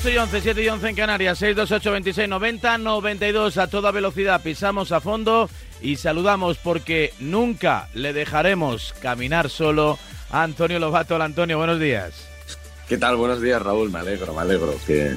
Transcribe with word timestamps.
8 0.00 0.10
y 0.12 0.16
11, 0.16 0.40
7 0.40 0.62
y 0.62 0.68
11 0.68 0.88
en 0.88 0.96
Canarias, 0.96 1.38
628 1.38 1.92
26 1.92 2.28
90 2.30 2.78
92 2.78 3.58
a 3.58 3.66
toda 3.66 3.90
velocidad. 3.90 4.40
Pisamos 4.42 4.92
a 4.92 5.00
fondo 5.00 5.50
y 5.82 5.96
saludamos 5.96 6.56
porque 6.56 7.12
nunca 7.20 7.90
le 7.92 8.14
dejaremos 8.14 8.94
caminar 9.02 9.50
solo 9.50 9.98
a 10.30 10.42
Antonio 10.42 10.78
Lobato. 10.78 11.20
Antonio, 11.20 11.58
buenos 11.58 11.78
días. 11.78 12.26
¿Qué 12.88 12.96
tal? 12.96 13.16
Buenos 13.16 13.42
días, 13.42 13.60
Raúl. 13.60 13.90
Me 13.90 13.98
alegro, 13.98 14.32
me 14.32 14.40
alegro 14.40 14.74
que 14.86 15.16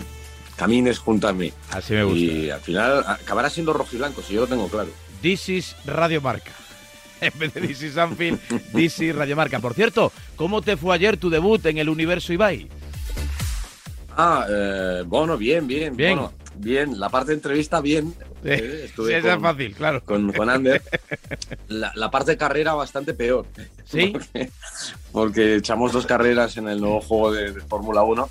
camines 0.58 1.00
junto 1.00 1.30
a 1.30 1.34
mí. 1.34 1.53
Así 1.72 1.94
me 1.94 2.03
gusta. 2.03 2.20
Y 2.20 2.50
al 2.50 2.59
final 2.59 3.05
acabará 3.08 3.50
siendo 3.50 3.72
rojo 3.72 3.91
y 3.94 4.00
blanco, 4.00 4.22
si 4.22 4.34
yo 4.34 4.41
lo 4.41 4.47
tengo 4.47 4.67
claro. 4.67 4.89
This 5.22 5.47
is 5.47 5.75
Radio 5.86 6.20
Marca. 6.20 6.52
En 7.22 7.31
vez 7.39 7.53
de 7.53 7.61
This 7.61 7.84
is 7.84 7.97
Anfield, 7.97 8.38
This 8.75 9.00
is 9.00 9.16
Radio 9.16 9.38
Marca. 9.38 9.61
Por 9.61 9.75
cierto, 9.75 10.11
¿cómo 10.36 10.61
te 10.61 10.75
fue 10.75 10.94
ayer 10.94 11.16
tu 11.16 11.30
debut 11.30 11.66
en 11.67 11.77
el 11.77 11.88
Universo 11.88 12.34
Ibai? 12.34 12.67
Ah, 14.16 14.45
eh, 14.49 15.03
bueno, 15.05 15.38
bien, 15.38 15.66
bien. 15.67 15.95
Bien. 15.95 16.16
Bueno, 16.17 16.34
bien. 16.55 16.99
La 16.99 17.09
parte 17.09 17.30
de 17.31 17.35
entrevista, 17.35 17.81
bien. 17.81 18.13
Eh, 18.44 18.89
sí, 18.95 19.13
esa 19.13 19.36
es 19.36 19.41
fácil, 19.41 19.73
claro. 19.73 20.03
Con, 20.03 20.31
con 20.34 20.49
Ander. 20.49 20.81
La, 21.70 21.91
la 21.95 22.12
parte 22.12 22.31
de 22.31 22.38
carrera 22.38 22.73
bastante 22.73 23.13
peor. 23.13 23.45
¿Sí? 23.86 24.13
Porque, 24.34 24.49
porque 25.12 25.55
echamos 25.55 25.91
dos 25.94 26.05
carreras 26.05 26.58
en 26.58 26.67
el 26.67 26.80
nuevo 26.81 26.99
juego 27.02 27.31
de, 27.31 27.52
de 27.53 27.62
Fórmula 27.62 28.03
1. 28.03 28.30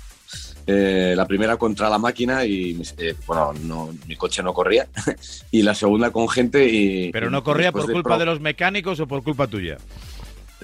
Eh, 0.65 1.13
la 1.15 1.25
primera 1.27 1.57
contra 1.57 1.89
la 1.89 1.97
máquina 1.97 2.45
y 2.45 2.81
eh, 2.97 3.15
bueno, 3.27 3.53
no, 3.63 3.93
mi 4.07 4.15
coche 4.15 4.41
no 4.43 4.53
corría. 4.53 4.87
y 5.51 5.61
la 5.61 5.73
segunda 5.75 6.11
con 6.11 6.29
gente 6.29 6.65
y... 6.67 7.11
Pero 7.11 7.29
no 7.29 7.43
corría 7.43 7.71
por 7.73 7.85
de 7.87 7.93
culpa 7.93 8.11
pro- 8.11 8.19
de 8.19 8.25
los 8.25 8.39
mecánicos 8.39 8.99
o 9.01 9.07
por 9.07 9.23
culpa 9.23 9.47
tuya. 9.47 9.77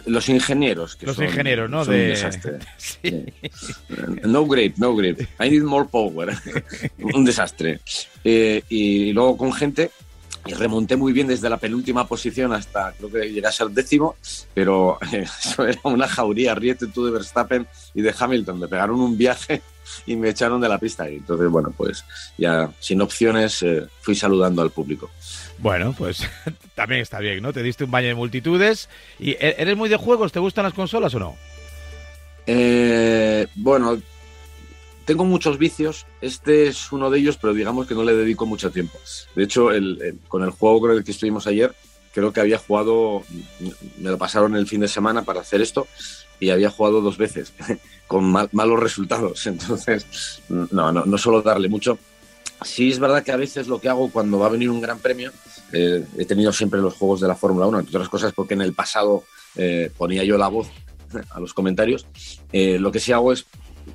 Los 0.06 0.30
ingenieros. 0.30 0.96
Que 0.96 1.06
Los 1.06 1.16
son- 1.16 1.26
ingenieros, 1.26 1.70
¿no? 1.70 1.84
son 1.86 1.94
De... 1.94 2.04
un 2.04 2.10
desastre. 2.10 2.60
Sí. 2.78 3.26
No 4.24 4.46
grip, 4.46 4.78
no 4.78 4.96
grip. 4.96 5.22
I 5.40 5.50
need 5.50 5.64
more 5.64 5.88
power. 5.90 6.36
un 7.00 7.26
desastre. 7.26 7.80
Eh, 8.24 8.64
y 8.70 9.12
luego 9.14 9.38
con 9.38 9.54
gente, 9.54 9.92
y 10.46 10.54
remonté 10.54 10.96
muy 10.96 11.12
bien 11.14 11.28
desde 11.28 11.50
la 11.50 11.58
penúltima 11.58 12.08
posición 12.08 12.54
hasta 12.54 12.94
creo 12.94 13.12
que 13.12 13.32
llegué 13.32 13.46
a 13.48 13.52
ser 13.52 13.68
décimo, 13.70 14.16
pero 14.54 14.98
eso 15.12 15.66
era 15.68 15.80
una 15.84 16.08
jauría. 16.08 16.56
Ríete 16.56 16.88
tú 16.88 17.06
de 17.06 17.12
Verstappen 17.12 17.68
y 17.94 18.02
de 18.02 18.14
Hamilton. 18.18 18.60
Me 18.60 18.68
pegaron 18.68 19.00
un 19.00 19.18
viaje 19.18 19.62
y 20.06 20.16
me 20.16 20.30
echaron 20.30 20.62
de 20.62 20.70
la 20.70 20.78
pista. 20.78 21.10
Y 21.10 21.16
entonces, 21.18 21.50
bueno, 21.50 21.74
pues 21.76 22.04
ya 22.38 22.70
sin 22.80 23.02
opciones 23.02 23.62
eh, 23.64 23.86
fui 24.02 24.16
saludando 24.16 24.62
al 24.62 24.70
público. 24.72 25.10
Bueno, 25.62 25.94
pues 25.98 26.24
también 26.76 27.02
está 27.02 27.20
bien, 27.20 27.42
¿no? 27.42 27.52
Te 27.54 27.64
diste 27.64 27.84
un 27.84 27.92
baño 27.92 28.08
de 28.08 28.16
multitudes. 28.16 28.90
¿Y 29.20 29.32
e- 29.32 29.56
eres 29.58 29.76
muy 29.76 29.90
de 29.90 29.98
juegos? 29.98 30.32
¿Te 30.32 30.40
gustan 30.40 30.64
las 30.64 30.74
consolas 30.74 31.14
o 31.16 31.20
no? 31.20 31.36
Eh, 32.48 33.48
bueno, 33.56 34.02
tengo 35.06 35.26
muchos 35.26 35.58
vicios. 35.58 36.06
Este 36.22 36.68
es 36.68 36.92
uno 36.92 37.10
de 37.10 37.20
ellos, 37.20 37.38
pero 37.38 37.54
digamos 37.54 37.88
que 37.88 37.96
no 37.96 38.04
le 38.04 38.16
dedico 38.16 38.46
mucho 38.46 38.72
tiempo. 38.72 38.98
De 39.36 39.44
hecho, 39.44 39.72
el- 39.72 40.20
con 40.28 40.44
el 40.44 40.52
juego 40.52 40.82
con 40.82 40.92
el 40.92 41.04
que 41.04 41.12
estuvimos 41.12 41.46
ayer, 41.48 41.74
creo 42.14 42.32
que 42.34 42.40
había 42.42 42.58
jugado, 42.58 43.24
me 43.98 44.10
lo 44.10 44.18
pasaron 44.18 44.56
el 44.56 44.68
fin 44.68 44.82
de 44.82 44.88
semana 44.88 45.24
para 45.24 45.42
hacer 45.42 45.62
esto 45.62 45.88
y 46.40 46.50
había 46.52 46.70
jugado 46.70 47.02
dos 47.02 47.18
veces 47.18 47.54
con 48.08 48.24
mal- 48.32 48.50
malos 48.54 48.80
resultados. 48.80 49.46
Entonces, 49.48 50.42
no, 50.50 50.92
no, 50.92 51.06
no 51.06 51.18
suelo 51.18 51.42
darle 51.42 51.68
mucho. 51.70 52.00
Sí 52.64 52.90
es 52.90 53.00
verdad 53.00 53.24
que 53.24 53.32
a 53.32 53.38
veces 53.38 53.68
lo 53.68 53.80
que 53.80 53.90
hago 53.90 54.10
cuando 54.10 54.40
va 54.40 54.48
a 54.48 54.50
venir 54.50 54.70
un 54.70 54.82
gran 54.82 55.00
premio, 55.00 55.32
eh, 55.72 56.06
he 56.18 56.26
tenido 56.26 56.52
siempre 56.52 56.82
los 56.82 56.96
juegos 56.96 57.22
de 57.22 57.28
la 57.28 57.36
Fórmula 57.36 57.68
1, 57.68 57.80
entre 57.80 57.98
otras 57.98 58.10
cosas 58.10 58.34
porque 58.34 58.54
en 58.54 58.62
el 58.62 58.74
pasado 58.74 59.24
eh, 59.56 59.92
ponía 59.98 60.24
yo 60.24 60.38
la 60.38 60.50
voz 60.50 60.68
a 61.30 61.40
los 61.40 61.54
comentarios, 61.54 62.06
eh, 62.52 62.78
lo 62.80 62.92
que 62.92 63.00
sí 63.00 63.12
hago 63.12 63.32
es 63.32 63.46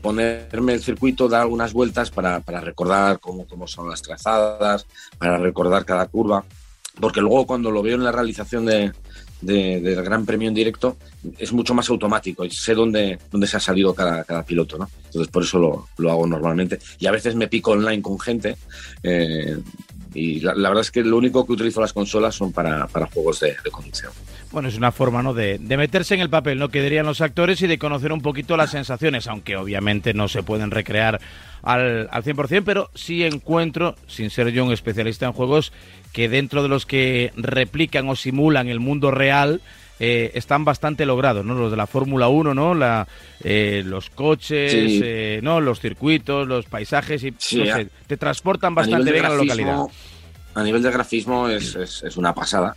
ponerme 0.01 0.73
el 0.73 0.83
circuito, 0.83 1.29
dar 1.29 1.43
algunas 1.43 1.73
vueltas 1.73 2.11
para, 2.11 2.41
para 2.41 2.61
recordar 2.61 3.21
cómo, 3.21 3.47
cómo 3.47 3.69
son 3.69 3.89
las 3.89 4.03
trazadas, 4.03 4.87
para 5.19 5.37
recordar 5.39 5.85
cada 5.85 6.07
curva, 6.07 6.45
porque 7.01 7.21
luego 7.21 7.47
cuando 7.47 7.71
lo 7.71 7.83
veo 7.83 7.97
en 7.97 8.05
la 8.05 8.13
realización 8.13 8.65
de, 8.65 8.93
de- 9.45 9.81
del 9.81 10.03
Gran 10.03 10.25
Premio 10.27 10.49
en 10.49 10.55
directo 10.55 10.97
es 11.39 11.53
mucho 11.53 11.75
más 11.75 11.89
automático 11.91 12.45
y 12.45 12.51
sé 12.51 12.75
dónde, 12.75 13.19
dónde 13.31 13.47
se 13.47 13.57
ha 13.57 13.61
salido 13.61 13.95
cada, 13.95 14.25
cada 14.25 14.43
piloto, 14.45 14.79
¿no? 14.79 14.89
Entonces 15.07 15.31
por 15.33 15.43
eso 15.43 15.59
lo, 15.59 15.89
lo 15.99 16.11
hago 16.11 16.27
normalmente. 16.27 16.79
Y 16.99 17.07
a 17.07 17.11
veces 17.13 17.35
me 17.35 17.49
pico 17.49 17.73
online 17.73 18.03
con 18.03 18.19
gente 18.19 18.57
eh, 19.03 19.57
y 20.15 20.41
la, 20.41 20.55
verdad 20.55 20.81
es 20.81 20.91
que 20.91 21.03
lo 21.03 21.17
único 21.17 21.45
que 21.45 21.53
utilizo 21.53 21.81
las 21.81 21.93
consolas 21.93 22.35
son 22.35 22.53
para, 22.53 22.87
para 22.87 23.07
juegos 23.07 23.41
de, 23.41 23.49
de. 23.49 23.71
Bueno, 24.53 24.69
es 24.69 24.77
una 24.77 24.93
forma, 24.93 25.23
¿no? 25.23 25.35
De, 25.35 25.59
de 25.59 25.77
meterse 25.77 26.15
en 26.15 26.21
el 26.21 26.31
papel, 26.31 26.59
¿no? 26.59 26.69
Que 26.69 26.83
dirían 26.83 27.07
los 27.07 27.21
actores 27.21 27.61
y 27.63 27.67
de 27.67 27.79
conocer 27.79 28.13
un 28.13 28.21
poquito 28.21 28.57
las 28.57 28.71
sensaciones, 28.71 29.27
aunque 29.27 29.57
obviamente 29.57 30.15
no 30.15 30.29
se 30.29 30.45
pueden 30.45 30.71
recrear 30.71 31.21
al, 31.63 32.09
al 32.13 32.23
100%, 32.23 32.63
pero 32.65 32.91
sí 32.95 33.25
encuentro, 33.25 33.97
sin 34.07 34.31
ser 34.31 34.51
yo 34.51 34.65
un 34.65 34.73
especialista 34.73 35.27
en 35.27 35.33
juegos, 35.33 35.73
que 36.13 36.29
dentro 36.29 36.63
de 36.63 36.69
los 36.69 36.87
que 36.87 37.33
replican 37.37 38.09
o 38.09 38.15
simulan 38.15 38.69
el 38.69 38.79
mundo 38.79 39.11
real, 39.11 39.61
eh, 40.01 40.33
están 40.35 40.65
bastante 40.65 41.07
logrados, 41.07 41.45
¿no? 41.45 41.55
Los 41.55 41.71
de 41.71 41.77
la 41.77 41.87
Fórmula 41.87 42.29
1, 42.29 42.53
¿no? 42.55 42.75
La, 42.75 43.07
eh, 43.43 43.83
los 43.87 44.11
coches, 44.11 44.73
Sí. 44.73 45.01
eh, 45.03 45.41
¿no? 45.43 45.61
Los 45.61 45.81
circuitos, 45.81 46.47
los 46.49 46.67
paisajes 46.67 47.23
y, 47.25 47.35
Sí, 47.39 47.59
no 47.63 47.73
a- 47.73 47.77
sé, 47.77 47.89
te 48.07 48.17
transportan 48.17 48.75
bastante 48.75 49.13
bien 49.13 49.25
a 49.25 49.29
la 49.31 49.35
localidad. 49.37 49.79
A 50.55 50.63
nivel 50.63 50.83
de 50.83 50.91
grafismo 50.91 51.49
es, 51.49 51.75
es- 51.75 52.03
es 52.05 52.17
una 52.17 52.35
pasada. 52.35 52.77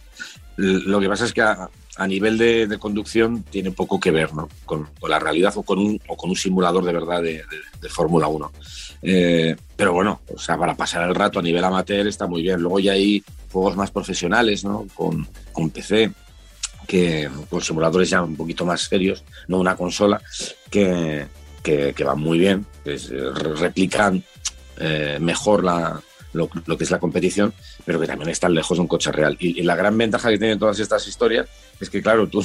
Lo 0.57 0.99
que 0.99 1.07
pasa 1.09 1.25
es 1.25 1.33
que 1.33 1.41
a, 1.41 1.69
a 1.97 2.07
nivel 2.07 2.37
de, 2.37 2.65
de 2.67 2.77
conducción 2.79 3.43
tiene 3.43 3.71
poco 3.71 3.99
que 3.99 4.09
ver 4.11 4.33
¿no? 4.33 4.49
con, 4.65 4.87
con 4.99 5.09
la 5.11 5.19
realidad 5.19 5.53
o 5.55 5.63
con 5.63 5.77
un, 5.79 5.99
o 6.07 6.17
con 6.17 6.29
un 6.31 6.35
simulador 6.35 6.83
de 6.83 6.93
verdad 6.93 7.21
de, 7.21 7.33
de- 7.33 7.43
de 7.81 7.89
Fórmula 7.89 8.27
1. 8.27 8.51
Eh, 9.03 9.55
pero 9.75 9.93
bueno, 9.93 10.21
o 10.33 10.39
sea, 10.39 10.57
para 10.57 10.75
pasar 10.75 11.07
el 11.07 11.13
rato 11.13 11.37
a 11.37 11.43
nivel 11.43 11.63
amateur 11.63 12.07
está 12.07 12.25
muy 12.25 12.41
bien. 12.41 12.59
Luego 12.59 12.79
ya 12.79 12.93
hay 12.93 13.23
juegos 13.51 13.75
más 13.75 13.91
profesionales 13.91 14.63
¿no? 14.63 14.87
con, 14.95 15.27
con 15.51 15.69
PC, 15.69 16.11
que, 16.87 17.29
con 17.49 17.61
simuladores 17.61 18.09
ya 18.09 18.23
un 18.23 18.35
poquito 18.35 18.65
más 18.65 18.81
serios, 18.81 19.23
no 19.47 19.57
una 19.59 19.75
consola, 19.75 20.21
que, 20.71 21.25
que, 21.61 21.93
que 21.93 22.03
van 22.03 22.19
muy 22.19 22.39
bien, 22.39 22.65
que 22.83 22.97
re- 22.97 23.55
replican 23.55 24.23
eh, 24.79 25.17
mejor 25.19 25.63
la, 25.63 25.99
lo, 26.33 26.49
lo 26.65 26.77
que 26.77 26.83
es 26.85 26.91
la 26.91 26.99
competición, 26.99 27.53
pero 27.85 27.99
que 27.99 28.07
también 28.07 28.29
están 28.29 28.53
lejos 28.53 28.77
de 28.77 28.81
un 28.81 28.87
coche 28.87 29.11
real. 29.11 29.35
Y, 29.39 29.59
y 29.59 29.63
la 29.63 29.75
gran 29.75 29.97
ventaja 29.97 30.29
que 30.29 30.37
tienen 30.37 30.59
todas 30.59 30.79
estas 30.79 31.07
historias 31.07 31.47
es 31.79 31.89
que, 31.89 32.01
claro, 32.01 32.27
tú, 32.27 32.43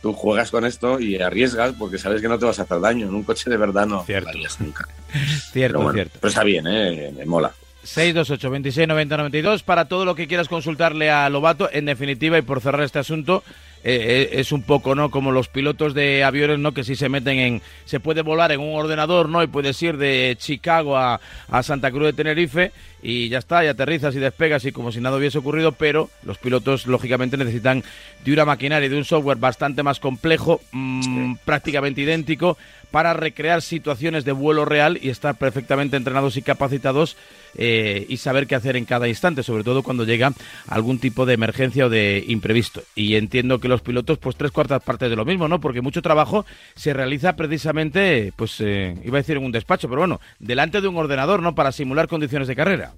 tú 0.00 0.12
juegas 0.12 0.50
con 0.50 0.64
esto 0.64 0.98
y 1.00 1.20
arriesgas 1.20 1.74
porque 1.78 1.98
sabes 1.98 2.20
que 2.20 2.28
no 2.28 2.38
te 2.38 2.46
vas 2.46 2.58
a 2.58 2.62
hacer 2.62 2.80
daño. 2.80 3.06
En 3.08 3.14
un 3.14 3.22
coche 3.24 3.48
de 3.50 3.56
verdad 3.56 3.86
no 3.86 4.04
Cierto. 4.04 4.30
nunca. 4.60 4.88
Cierto, 5.52 5.52
Pero, 5.52 5.78
bueno, 5.80 5.92
cierto. 5.92 6.18
pero 6.20 6.28
está 6.30 6.44
bien, 6.44 6.66
¿eh? 6.66 7.12
me 7.16 7.24
mola. 7.26 7.52
628 7.84 8.48
26 8.50 8.86
90 8.88 9.16
92 9.16 9.62
para 9.64 9.86
todo 9.86 10.04
lo 10.04 10.14
que 10.14 10.28
quieras 10.28 10.46
consultarle 10.48 11.10
a 11.10 11.28
Lobato. 11.28 11.68
En 11.72 11.84
definitiva, 11.86 12.38
y 12.38 12.42
por 12.42 12.60
cerrar 12.60 12.82
este 12.84 13.00
asunto, 13.00 13.42
eh, 13.84 14.28
eh, 14.32 14.40
es 14.40 14.52
un 14.52 14.62
poco 14.62 14.94
no 14.94 15.10
como 15.10 15.32
los 15.32 15.48
pilotos 15.48 15.94
de 15.94 16.22
aviones, 16.24 16.58
no 16.58 16.72
que 16.72 16.84
si 16.84 16.96
se 16.96 17.08
meten 17.08 17.38
en. 17.38 17.62
Se 17.84 18.00
puede 18.00 18.22
volar 18.22 18.52
en 18.52 18.60
un 18.60 18.74
ordenador, 18.74 19.28
¿no? 19.28 19.42
Y 19.42 19.48
puedes 19.48 19.80
ir 19.82 19.96
de 19.96 20.36
Chicago 20.38 20.96
a, 20.96 21.20
a 21.48 21.62
Santa 21.62 21.90
Cruz 21.90 22.04
de 22.06 22.12
Tenerife 22.12 22.72
y 23.02 23.28
ya 23.28 23.38
está, 23.38 23.64
y 23.64 23.68
aterrizas 23.68 24.14
y 24.14 24.20
despegas 24.20 24.64
y 24.64 24.72
como 24.72 24.92
si 24.92 25.00
nada 25.00 25.16
hubiese 25.16 25.38
ocurrido, 25.38 25.72
pero 25.72 26.08
los 26.22 26.38
pilotos, 26.38 26.86
lógicamente, 26.86 27.36
necesitan 27.36 27.82
de 28.24 28.32
una 28.32 28.44
maquinaria 28.44 28.86
y 28.86 28.90
de 28.90 28.96
un 28.96 29.04
software 29.04 29.38
bastante 29.38 29.82
más 29.82 29.98
complejo, 29.98 30.60
mm, 30.70 31.34
prácticamente 31.44 32.00
idéntico, 32.02 32.56
para 32.92 33.14
recrear 33.14 33.62
situaciones 33.62 34.24
de 34.24 34.30
vuelo 34.30 34.64
real 34.64 34.98
y 35.02 35.08
estar 35.08 35.34
perfectamente 35.36 35.96
entrenados 35.96 36.36
y 36.36 36.42
capacitados 36.42 37.16
eh, 37.56 38.06
y 38.08 38.18
saber 38.18 38.46
qué 38.46 38.54
hacer 38.54 38.76
en 38.76 38.84
cada 38.84 39.08
instante, 39.08 39.42
sobre 39.42 39.64
todo 39.64 39.82
cuando 39.82 40.04
llega 40.04 40.32
algún 40.68 40.98
tipo 40.98 41.26
de 41.26 41.34
emergencia 41.34 41.86
o 41.86 41.88
de 41.88 42.24
imprevisto. 42.28 42.82
Y 42.94 43.16
entiendo 43.16 43.58
que 43.58 43.68
los 43.68 43.80
pilotos, 43.80 44.18
pues 44.18 44.36
tres 44.36 44.52
cuartas 44.52 44.82
partes 44.82 45.10
de 45.10 45.16
lo 45.16 45.24
mismo, 45.24 45.48
¿no? 45.48 45.60
Porque 45.60 45.80
mucho 45.80 46.02
trabajo 46.02 46.44
se 46.76 46.92
realiza 46.92 47.34
precisamente, 47.34 48.32
pues 48.36 48.60
eh, 48.60 48.94
iba 49.04 49.18
a 49.18 49.22
decir 49.22 49.38
en 49.38 49.44
un 49.44 49.52
despacho, 49.52 49.88
pero 49.88 50.02
bueno, 50.02 50.20
delante 50.38 50.80
de 50.80 50.88
un 50.88 50.96
ordenador, 50.96 51.42
¿no? 51.42 51.54
Para 51.54 51.72
simular 51.72 52.06
condiciones 52.08 52.46
de 52.46 52.56
carrera. 52.56 52.92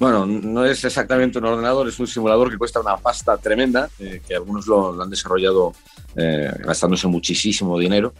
Bueno, 0.00 0.24
no 0.24 0.64
es 0.64 0.82
exactamente 0.82 1.38
un 1.38 1.44
ordenador, 1.44 1.86
es 1.86 2.00
un 2.00 2.06
simulador 2.06 2.50
que 2.50 2.56
cuesta 2.56 2.80
una 2.80 2.96
pasta 2.96 3.36
tremenda, 3.36 3.90
eh, 3.98 4.22
que 4.26 4.34
algunos 4.34 4.66
lo, 4.66 5.00
han 5.00 5.10
desarrollado 5.10 5.74
eh, 6.16 6.50
gastándose 6.60 7.06
muchísimo 7.06 7.78
dinero, 7.78 8.14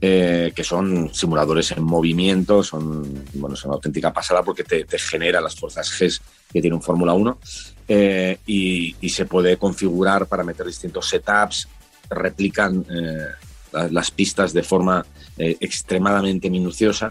eh, 0.00 0.52
que 0.54 0.64
son 0.64 1.12
simuladores 1.12 1.72
en 1.72 1.82
movimiento, 1.82 2.62
son, 2.62 3.24
bueno, 3.34 3.56
son 3.56 3.70
una 3.70 3.76
auténtica 3.76 4.12
pasada 4.12 4.42
porque 4.42 4.64
te, 4.64 4.86
genera 4.98 5.40
las 5.40 5.54
fuerzas 5.54 5.90
G 5.92 6.20
que 6.52 6.60
tiene 6.60 6.74
un 6.76 6.82
Fórmula 6.82 7.12
1 7.12 7.38
eh, 7.88 8.38
y, 8.46 9.08
se 9.08 9.26
puede 9.26 9.56
configurar 9.56 10.26
para 10.26 10.44
meter 10.44 10.66
distintos 10.66 11.08
setups, 11.08 11.68
replican 12.08 12.84
eh, 12.90 13.26
la- 13.72 13.88
las 13.88 14.10
pistas 14.10 14.52
de 14.52 14.62
forma 14.62 15.04
eh, 15.36 15.56
extremadamente 15.60 16.48
minuciosa 16.50 17.10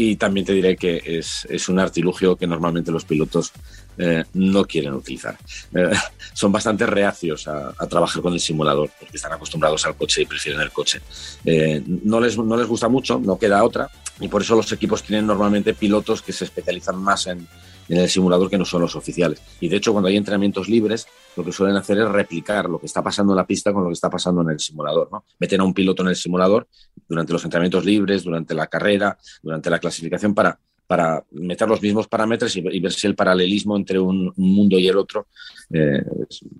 y 0.00 0.14
también 0.14 0.46
te 0.46 0.52
diré 0.52 0.76
que 0.76 1.02
es, 1.04 1.44
es 1.50 1.68
un 1.68 1.80
artilugio 1.80 2.36
que 2.36 2.46
normalmente 2.46 2.92
los 2.92 3.04
pilotos 3.04 3.52
eh, 3.96 4.22
no 4.34 4.64
quieren 4.64 4.94
utilizar. 4.94 5.36
Eh, 5.74 5.90
son 6.34 6.52
bastante 6.52 6.86
reacios 6.86 7.48
a, 7.48 7.72
trabajar 7.88 8.22
con 8.22 8.32
el 8.32 8.38
simulador 8.38 8.90
porque 8.96 9.16
están 9.16 9.32
acostumbrados 9.32 9.84
al 9.86 9.96
coche 9.96 10.22
y 10.22 10.26
prefieren 10.26 10.60
el 10.60 10.70
coche. 10.70 11.00
Eh, 11.44 11.82
no, 12.04 12.20
les, 12.20 12.38
no 12.38 12.56
les 12.56 12.68
gusta 12.68 12.88
mucho, 12.88 13.18
no 13.18 13.40
queda 13.40 13.64
otra, 13.64 13.90
y 14.20 14.28
por 14.28 14.42
eso 14.42 14.54
los 14.54 14.70
equipos 14.70 15.02
tienen 15.02 15.26
normalmente 15.26 15.74
pilotos 15.74 16.22
que 16.22 16.32
se 16.32 16.44
especializan 16.44 16.96
más 16.96 17.26
en, 17.26 17.48
en 17.88 17.98
el 17.98 18.08
simulador 18.08 18.50
que 18.50 18.58
no 18.58 18.64
son 18.64 18.82
los 18.82 18.96
oficiales. 18.96 19.40
Y 19.60 19.68
de 19.68 19.76
hecho, 19.76 19.92
cuando 19.92 20.08
hay 20.08 20.16
entrenamientos 20.16 20.68
libres, 20.68 21.06
lo 21.36 21.44
que 21.44 21.52
suelen 21.52 21.76
hacer 21.76 21.98
es 21.98 22.08
replicar 22.08 22.68
lo 22.68 22.78
que 22.78 22.86
está 22.86 23.02
pasando 23.02 23.32
en 23.32 23.36
la 23.36 23.46
pista 23.46 23.72
con 23.72 23.82
lo 23.82 23.88
que 23.88 23.94
está 23.94 24.10
pasando 24.10 24.42
en 24.42 24.50
el 24.50 24.60
simulador. 24.60 25.08
¿no? 25.10 25.24
Meten 25.38 25.60
a 25.60 25.64
un 25.64 25.74
piloto 25.74 26.02
en 26.02 26.08
el 26.08 26.16
simulador 26.16 26.68
durante 27.08 27.32
los 27.32 27.44
entrenamientos 27.44 27.84
libres, 27.84 28.24
durante 28.24 28.54
la 28.54 28.66
carrera, 28.66 29.18
durante 29.42 29.70
la 29.70 29.78
clasificación, 29.78 30.34
para, 30.34 30.58
para 30.86 31.24
meter 31.32 31.68
los 31.68 31.82
mismos 31.82 32.08
parámetros 32.08 32.56
y, 32.56 32.80
ver 32.80 32.92
si 32.92 33.06
el 33.06 33.14
paralelismo 33.14 33.76
entre 33.76 33.98
un, 33.98 34.32
mundo 34.36 34.78
y 34.78 34.88
el 34.88 34.96
otro 34.96 35.28
eh, 35.70 36.02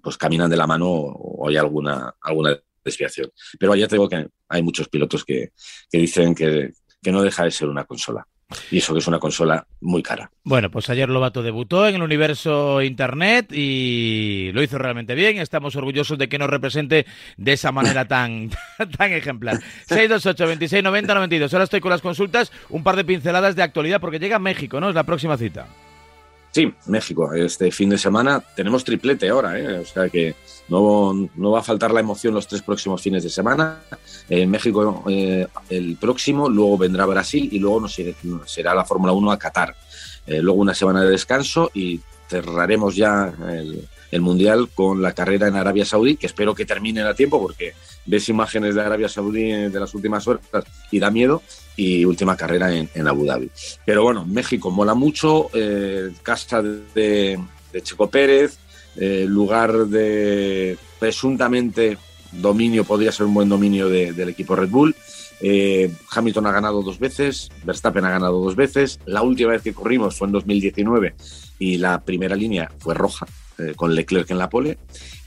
pues 0.03 0.17
caminan 0.17 0.51
de 0.51 0.57
la 0.57 0.67
mano 0.67 0.89
o 0.89 1.49
hay 1.49 1.57
alguna, 1.57 2.15
alguna 2.21 2.59
desviación. 2.85 3.31
Pero 3.59 3.75
ya 3.75 3.89
tengo 3.89 4.09
que 4.09 4.29
hay 4.49 4.63
muchos 4.63 4.89
pilotos 4.89 5.25
que, 5.25 5.53
que 5.91 5.99
dicen 5.99 6.35
que, 6.35 6.73
que 7.03 7.13
no 7.13 7.23
deja 7.23 7.45
de 7.45 7.51
ser 7.51 7.69
una 7.69 7.85
consola. 7.85 8.27
Y 8.71 8.79
eso 8.79 8.95
que 8.95 9.01
es 9.01 9.07
una 9.07 9.19
consola 9.19 9.67
muy 9.81 10.03
cara. 10.03 10.31
Bueno, 10.43 10.71
pues 10.71 10.89
ayer 10.89 11.09
Lobato 11.09 11.43
debutó 11.43 11.87
en 11.87 11.97
el 11.97 12.03
universo 12.03 12.81
Internet 12.81 13.53
y 13.53 14.51
lo 14.53 14.63
hizo 14.63 14.79
realmente 14.79 15.15
bien. 15.15 15.39
Estamos 15.39 15.77
orgullosos 15.77 16.17
de 16.17 16.29
que 16.29 16.39
nos 16.39 16.49
represente 16.49 17.05
de 17.37 17.53
esa 17.53 17.73
manera 17.73 18.05
tan, 18.09 18.51
tan 18.97 19.13
ejemplar. 19.13 19.59
628 19.87 20.47
26 20.47 20.83
90 20.83 21.15
92. 21.15 21.53
Ahora 21.53 21.65
estoy 21.65 21.81
con 21.81 21.91
las 21.91 22.01
consultas. 22.01 22.51
Un 22.71 22.83
par 22.83 22.97
de 22.97 23.05
pinceladas 23.05 23.55
de 23.55 23.63
actualidad 23.63 24.01
porque 24.01 24.19
llega 24.19 24.39
México, 24.39 24.81
¿no? 24.81 24.89
Es 24.89 24.95
la 24.95 25.05
próxima 25.05 25.37
cita. 25.37 25.67
Sí, 26.51 26.73
México. 26.87 27.33
Este 27.35 27.71
fin 27.71 27.91
de 27.91 27.99
semana 27.99 28.43
tenemos 28.57 28.83
triplete 28.83 29.29
ahora, 29.29 29.59
¿eh? 29.59 29.79
o 29.79 29.85
sea 29.85 30.09
que 30.09 30.35
no, 30.69 31.29
no, 31.37 31.51
va 31.51 31.61
a 31.61 31.63
faltar 31.63 31.93
la 31.93 32.01
emoción 32.01 32.35
los 32.35 32.47
tres 32.47 32.63
próximos 32.63 33.03
fines 33.03 33.23
de 33.23 33.31
semana. 33.31 33.81
En 34.29 34.51
México 34.51 35.05
eh, 35.09 35.47
el 35.71 35.97
próximo, 35.97 36.49
luego 36.49 36.79
vendrá 36.79 37.07
Brasil 37.07 37.49
y 37.53 37.59
luego 37.59 37.81
nos 37.81 37.97
será 38.47 38.75
la 38.75 38.85
Fórmula 38.85 39.13
1 39.13 39.31
a 39.31 39.39
Qatar. 39.39 39.77
Eh, 40.27 40.43
luego 40.43 40.61
una 40.61 40.75
semana 40.75 41.03
de 41.03 41.11
descanso 41.11 41.71
y 41.75 42.01
cerraremos 42.29 42.95
ya 42.95 43.33
el, 44.11 44.21
Mundial 44.21 44.69
con 44.75 45.03
la 45.03 45.13
carrera 45.13 45.49
en 45.49 45.57
Arabia 45.57 45.85
Saudí, 45.85 46.17
que 46.17 46.27
espero 46.27 46.55
que 46.55 46.65
termine 46.65 47.03
a 47.03 47.15
tiempo 47.15 47.41
porque 47.41 47.75
ves 48.07 48.29
imágenes 48.29 48.75
de 48.75 48.81
Arabia 48.81 49.09
Saudí 49.09 49.51
de 49.51 49.81
las 49.81 49.95
últimas 49.95 50.27
horas 50.27 50.43
y 50.91 50.99
da 50.99 51.11
miedo, 51.11 51.43
y 51.77 52.05
última 52.05 52.37
carrera 52.37 52.75
en, 52.75 53.07
Abu 53.07 53.27
Dhabi. 53.27 53.51
Pero 53.85 54.03
bueno, 54.03 54.25
México 54.25 54.71
mola 54.71 54.95
mucho, 54.95 55.51
eh, 55.53 56.11
casa 56.23 56.63
de, 56.63 57.39
Checo 57.83 58.09
Pérez, 58.09 58.59
eh, 58.97 59.27
lugar 59.29 59.87
de 59.87 60.77
presuntamente 60.99 61.99
dominio, 62.33 62.85
podría 62.85 63.13
ser 63.13 63.27
un 63.27 63.35
buen 63.35 63.49
dominio 63.49 63.89
del 63.89 64.29
equipo 64.29 64.57
Red 64.57 64.71
Bull. 64.71 64.95
Eh, 65.41 65.91
Hamilton 66.11 66.47
ha 66.47 66.53
ganado 66.53 66.83
dos 66.83 66.99
veces, 66.99 67.51
Verstappen 67.65 68.05
ha 68.05 68.11
ganado 68.11 68.41
dos 68.43 68.57
veces. 68.57 69.01
La 69.07 69.23
última 69.23 69.53
vez 69.53 69.63
que 69.63 69.73
corrimos 69.75 70.17
fue 70.17 70.27
en 70.27 70.33
2019 70.33 71.15
y 71.59 71.79
la 71.79 72.01
primera 72.03 72.35
línea 72.35 72.71
fue 72.79 72.95
roja, 72.95 73.27
eh, 73.59 73.75
con 73.77 73.95
Leclerc 73.95 74.31
en 74.31 74.39
la 74.39 74.49
pole. 74.49 74.79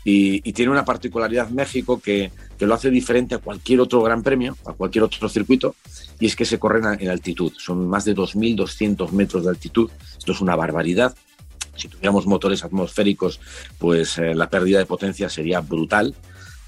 Y, 0.03 0.39
tiene 0.53 0.71
una 0.71 0.83
particularidad 0.83 1.49
México 1.49 2.01
que, 2.01 2.31
que, 2.57 2.65
lo 2.65 2.73
hace 2.73 2.89
diferente 2.89 3.35
a 3.35 3.37
cualquier 3.37 3.81
otro 3.81 4.01
gran 4.01 4.23
premio, 4.23 4.57
a 4.65 4.73
cualquier 4.73 5.03
otro 5.03 5.29
circuito, 5.29 5.75
y 6.19 6.25
es 6.25 6.35
que 6.35 6.45
se 6.45 6.57
corren 6.57 6.99
en 6.99 7.09
altitud. 7.09 7.53
Son 7.57 7.87
más 7.87 8.05
de 8.05 8.15
2.200 8.15 9.11
metros 9.11 9.43
de 9.43 9.49
altitud. 9.49 9.91
Esto 10.17 10.31
es 10.31 10.41
una 10.41 10.55
barbaridad. 10.55 11.15
Si 11.75 11.87
tuviéramos 11.87 12.25
motores 12.25 12.63
atmosféricos, 12.63 13.39
pues 13.77 14.17
eh, 14.17 14.33
la 14.33 14.49
pérdida 14.49 14.79
de 14.79 14.85
potencia 14.85 15.29
sería 15.29 15.61
brutal. 15.61 16.15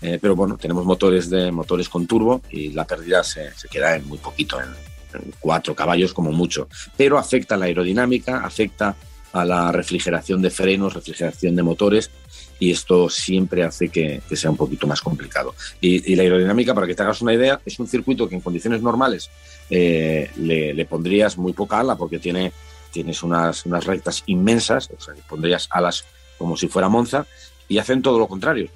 Eh, 0.03 0.19
pero 0.21 0.35
bueno, 0.35 0.57
tenemos 0.57 0.85
motores 0.85 1.29
de 1.29 1.51
motores 1.51 1.87
con 1.87 2.05
turbo 2.05 2.41
y 2.51 2.69
la 2.69 2.85
pérdida 2.85 3.23
se, 3.23 3.53
se 3.53 3.69
queda 3.69 3.95
en 3.95 4.05
muy 4.07 4.17
poquito, 4.17 4.59
en, 4.59 4.67
en 4.67 5.33
cuatro 5.39 5.73
caballos 5.73 6.13
como 6.13 6.31
mucho. 6.31 6.67
Pero 6.97 7.17
afecta 7.17 7.57
la 7.57 7.65
aerodinámica, 7.65 8.43
afecta 8.43 8.95
a 9.33 9.43
la 9.43 9.71
refrigeración 9.71 10.41
de 10.41 10.51
frenos, 10.51 10.93
refrigeración 10.93 11.55
de 11.55 11.63
motores, 11.63 12.11
y 12.59 12.71
esto 12.71 13.09
siempre 13.09 13.63
hace 13.63 13.89
que, 13.89 14.21
sea 14.31 14.51
un 14.51 14.57
poquito 14.57 14.87
más 14.87 15.01
complicado. 15.01 15.55
Y, 15.81 16.15
la 16.15 16.23
aerodinámica, 16.23 16.73
para 16.73 16.87
que 16.87 16.95
te 16.95 17.01
hagas 17.01 17.21
una 17.21 17.33
idea, 17.33 17.59
es 17.65 17.79
un 17.79 17.87
circuito 17.87 18.29
que 18.29 18.35
en 18.35 18.41
condiciones 18.41 18.81
normales 18.81 19.29
eh, 19.69 20.29
le, 20.37 20.85
pondrías 20.85 21.37
muy 21.37 21.53
poca 21.53 21.79
ala 21.79 21.95
porque 21.95 22.19
tiene, 22.19 22.53
tienes 22.91 23.23
unas, 23.23 23.65
unas 23.65 23.85
rectas 23.85 24.23
inmensas, 24.27 24.89
o 24.95 25.01
sea, 25.01 25.15
pondrías 25.27 25.67
alas 25.71 26.05
como 26.37 26.55
si 26.55 26.67
fuera 26.67 26.87
Monza, 26.87 27.25
y 27.67 27.79
hacen 27.79 28.01
todo 28.01 28.19
lo 28.19 28.27
contrario. 28.27 28.69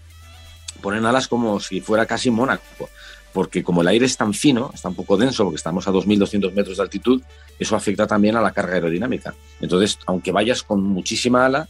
Ponen 0.77 1.05
alas 1.05 1.27
como 1.27 1.59
si 1.59 1.81
fuera 1.81 2.05
casi 2.05 2.31
Mónaco 2.31 2.89
porque 3.37 3.63
como 3.63 3.83
el 3.83 3.87
aire 3.89 4.07
es 4.07 4.17
tan 4.17 4.33
fino, 4.33 4.71
está 4.73 4.89
un 4.89 4.95
poco 4.95 5.15
denso, 5.15 5.43
porque 5.43 5.57
estamos 5.57 5.87
a 5.87 5.91
2.200 5.91 6.53
metros 6.53 6.77
de 6.77 6.81
altitud, 6.81 7.21
eso 7.59 7.75
afecta 7.75 8.07
también 8.07 8.35
a 8.35 8.41
la 8.41 8.51
carga 8.51 8.73
aerodinámica. 8.73 9.35
Entonces, 9.61 9.99
aunque 10.07 10.31
vayas 10.31 10.63
con 10.63 10.81
muchísima 10.81 11.45
ala, 11.45 11.69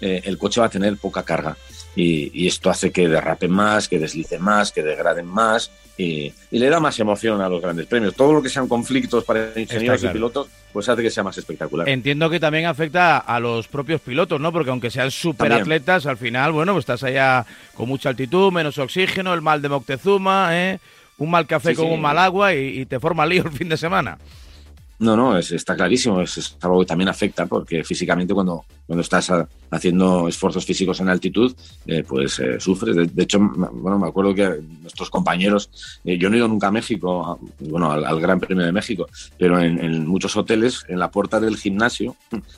eh, 0.00 0.22
el 0.24 0.38
coche 0.38 0.62
va 0.62 0.68
a 0.68 0.70
tener 0.70 0.96
poca 0.96 1.22
carga. 1.22 1.54
Y, 1.94 2.46
esto 2.46 2.70
hace 2.70 2.90
que 2.90 3.08
derrape 3.08 3.46
más, 3.46 3.88
que 3.88 3.98
deslice 3.98 4.38
más, 4.38 4.72
que 4.72 4.82
degraden 4.82 5.26
más 5.26 5.70
y, 5.96 6.32
le 6.50 6.68
da 6.68 6.80
más 6.80 6.98
emoción 6.98 7.40
a 7.40 7.48
los 7.48 7.60
grandes 7.60 7.86
premios. 7.86 8.14
Todo 8.14 8.32
lo 8.32 8.42
que 8.42 8.48
sean 8.48 8.68
conflictos 8.68 9.24
para 9.24 9.52
ingenieros 9.56 10.02
y 10.04 10.08
pilotos, 10.08 10.48
pues 10.72 10.88
hace 10.88 11.02
que 11.02 11.10
sea 11.10 11.22
más 11.22 11.36
espectacular. 11.38 11.88
Entiendo 11.88 12.30
que 12.30 12.40
también 12.40 12.66
afecta 12.66 13.18
a 13.18 13.40
los 13.40 13.68
propios 13.68 14.00
pilotos, 14.00 14.40
¿no? 14.40 14.52
Porque 14.52 14.70
aunque 14.70 14.90
sean 14.90 15.10
superatletas, 15.10 16.06
al 16.06 16.16
final, 16.16 16.52
bueno, 16.52 16.72
pues 16.72 16.82
estás 16.82 17.02
allá 17.02 17.46
con 17.74 17.88
mucha 17.88 18.08
altitud, 18.08 18.52
menos 18.52 18.78
oxígeno, 18.78 19.34
el 19.34 19.42
mal 19.42 19.62
de 19.62 19.68
Moctezuma, 19.68 20.48
¿eh? 20.52 20.78
un 21.18 21.30
mal 21.30 21.46
café 21.46 21.74
con 21.74 21.90
un 21.90 22.00
mal 22.00 22.18
agua 22.18 22.54
y, 22.54 22.84
te 22.86 22.98
forma 22.98 23.24
lío 23.26 23.44
el 23.44 23.52
fin 23.52 23.68
de 23.68 23.76
semana. 23.76 24.18
No, 25.02 25.16
no, 25.16 25.36
está 25.36 25.74
clarísimo. 25.74 26.20
Es, 26.20 26.56
algo 26.60 26.78
que 26.78 26.86
también 26.86 27.08
afecta 27.08 27.46
porque 27.46 27.82
físicamente 27.82 28.32
cuando, 28.32 28.64
estás 29.00 29.32
haciendo 29.68 30.28
esfuerzos 30.28 30.64
físicos 30.64 31.00
en 31.00 31.08
altitud, 31.08 31.52
eh, 31.86 32.04
pues 32.06 32.38
eh, 32.38 32.60
sufres. 32.60 32.94
De, 33.12 33.22
hecho, 33.24 33.40
bueno, 33.40 33.98
me 33.98 34.06
acuerdo 34.06 34.32
que 34.32 34.60
nuestros 34.80 35.10
compañeros, 35.10 35.98
eh, 36.04 36.16
yo 36.16 36.28
no 36.30 36.36
he 36.36 36.38
ido 36.38 36.46
nunca 36.46 36.68
a 36.68 36.70
México, 36.70 37.40
bueno, 37.58 37.90
al, 37.90 38.20
Gran 38.20 38.38
Premio 38.38 38.64
de 38.64 38.70
México, 38.70 39.08
pero 39.36 39.60
en, 39.60 40.06
muchos 40.06 40.36
hoteles, 40.36 40.84
en 40.86 41.00
la 41.00 41.10
puerta 41.10 41.40
del 41.40 41.56
gimnasio 41.56 42.14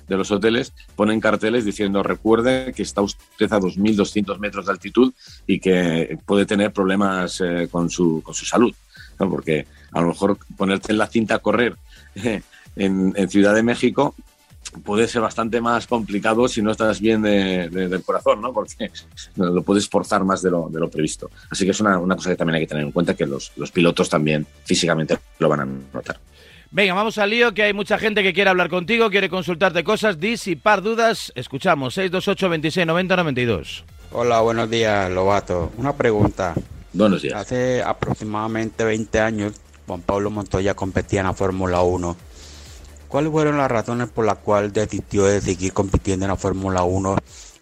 de 0.06 0.16
los 0.16 0.30
hoteles, 0.30 0.74
ponen 0.96 1.20
carteles 1.20 1.64
diciendo 1.64 2.02
recuerde 2.02 2.74
que 2.76 2.82
está 2.82 3.00
usted 3.00 3.50
a 3.50 3.58
2.200 3.58 4.38
metros 4.38 4.66
de 4.66 4.72
altitud 4.72 5.14
y 5.46 5.60
que 5.60 6.18
puede 6.26 6.44
tener 6.44 6.74
problemas 6.74 7.42
con, 7.70 7.88
su, 7.88 8.20
con 8.22 8.34
su 8.34 8.44
salud. 8.44 8.74
Porque 9.16 9.66
a 9.92 10.00
lo 10.02 10.08
mejor 10.08 10.36
ponerte 10.58 10.92
en 10.92 10.98
la 10.98 11.06
cinta 11.06 11.36
a 11.36 11.38
correr 11.38 11.76
en, 12.76 13.28
Ciudad 13.28 13.54
de 13.54 13.62
México 13.62 14.14
puede 14.84 15.06
ser 15.06 15.22
bastante 15.22 15.60
más 15.60 15.86
complicado 15.86 16.48
si 16.48 16.60
no 16.60 16.72
estás 16.72 17.00
bien 17.00 17.22
del 17.22 18.02
corazón, 18.04 18.40
¿no? 18.40 18.52
Porque 18.52 18.90
lo 19.36 19.62
puedes 19.62 19.88
forzar 19.88 20.24
más 20.24 20.42
de 20.42 20.50
lo, 20.50 20.68
de 20.68 20.80
lo 20.80 20.90
previsto. 20.90 21.30
Así 21.50 21.64
que 21.64 21.70
es 21.70 21.80
una, 21.80 21.98
cosa 21.98 22.30
que 22.30 22.36
también 22.36 22.56
hay 22.56 22.62
que 22.62 22.68
tener 22.68 22.84
en 22.84 22.92
cuenta, 22.92 23.14
que 23.14 23.26
los, 23.26 23.52
pilotos 23.72 24.08
también 24.08 24.46
físicamente 24.64 25.18
lo 25.38 25.48
van 25.48 25.60
a 25.60 25.68
notar. 25.92 26.18
Venga, 26.70 26.94
vamos 26.94 27.18
al 27.18 27.30
lío, 27.30 27.54
que 27.54 27.62
hay 27.62 27.72
mucha 27.72 27.98
gente 27.98 28.24
que 28.24 28.32
quiere 28.32 28.50
hablar 28.50 28.68
contigo, 28.68 29.08
quiere 29.08 29.28
consultarte 29.28 29.84
cosas, 29.84 30.18
disipar 30.18 30.82
dudas. 30.82 31.32
Escuchamos, 31.36 31.94
628 31.94 32.48
26 32.48 32.86
90 32.86 33.16
92. 33.16 33.84
Hola, 34.10 34.40
buenos 34.40 34.68
días, 34.68 35.08
Lobato. 35.10 35.70
Una 35.76 35.92
pregunta. 35.92 36.54
Buenos 36.92 37.22
días. 37.22 37.34
Hace 37.34 37.80
aproximadamente 37.80 38.84
20 38.84 39.20
años 39.20 39.54
Juan 39.86 40.00
Pablo 40.00 40.30
Montoya 40.30 40.74
competía 40.74 41.20
en 41.20 41.26
la 41.26 41.34
Fórmula 41.34 41.82
1. 41.82 42.16
¿Cuáles 43.08 43.30
fueron 43.30 43.58
las 43.58 43.70
razones 43.70 44.08
por 44.08 44.24
las 44.24 44.38
cuales 44.38 44.72
decidió 44.72 45.24
de 45.24 45.40
seguir 45.40 45.72
compitiendo 45.72 46.24
en 46.24 46.30
la 46.30 46.36
Fórmula 46.36 46.82
1 46.82 47.16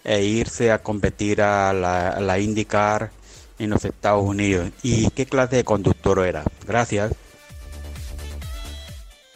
e 0.05 0.25
irse 0.25 0.73
a 0.73 0.83
competir 0.83 1.43
a 1.43 1.73
la, 1.73 2.38
IndyCar 2.38 3.11
en 3.59 3.71
los 3.71 3.85
Estados 3.85 4.25
Unidos? 4.25 4.71
¿Y 4.83 5.11
qué 5.11 5.26
clase 5.26 5.57
de 5.57 5.64
conductor 5.64 6.21
era? 6.21 6.45
Gracias. 6.67 7.12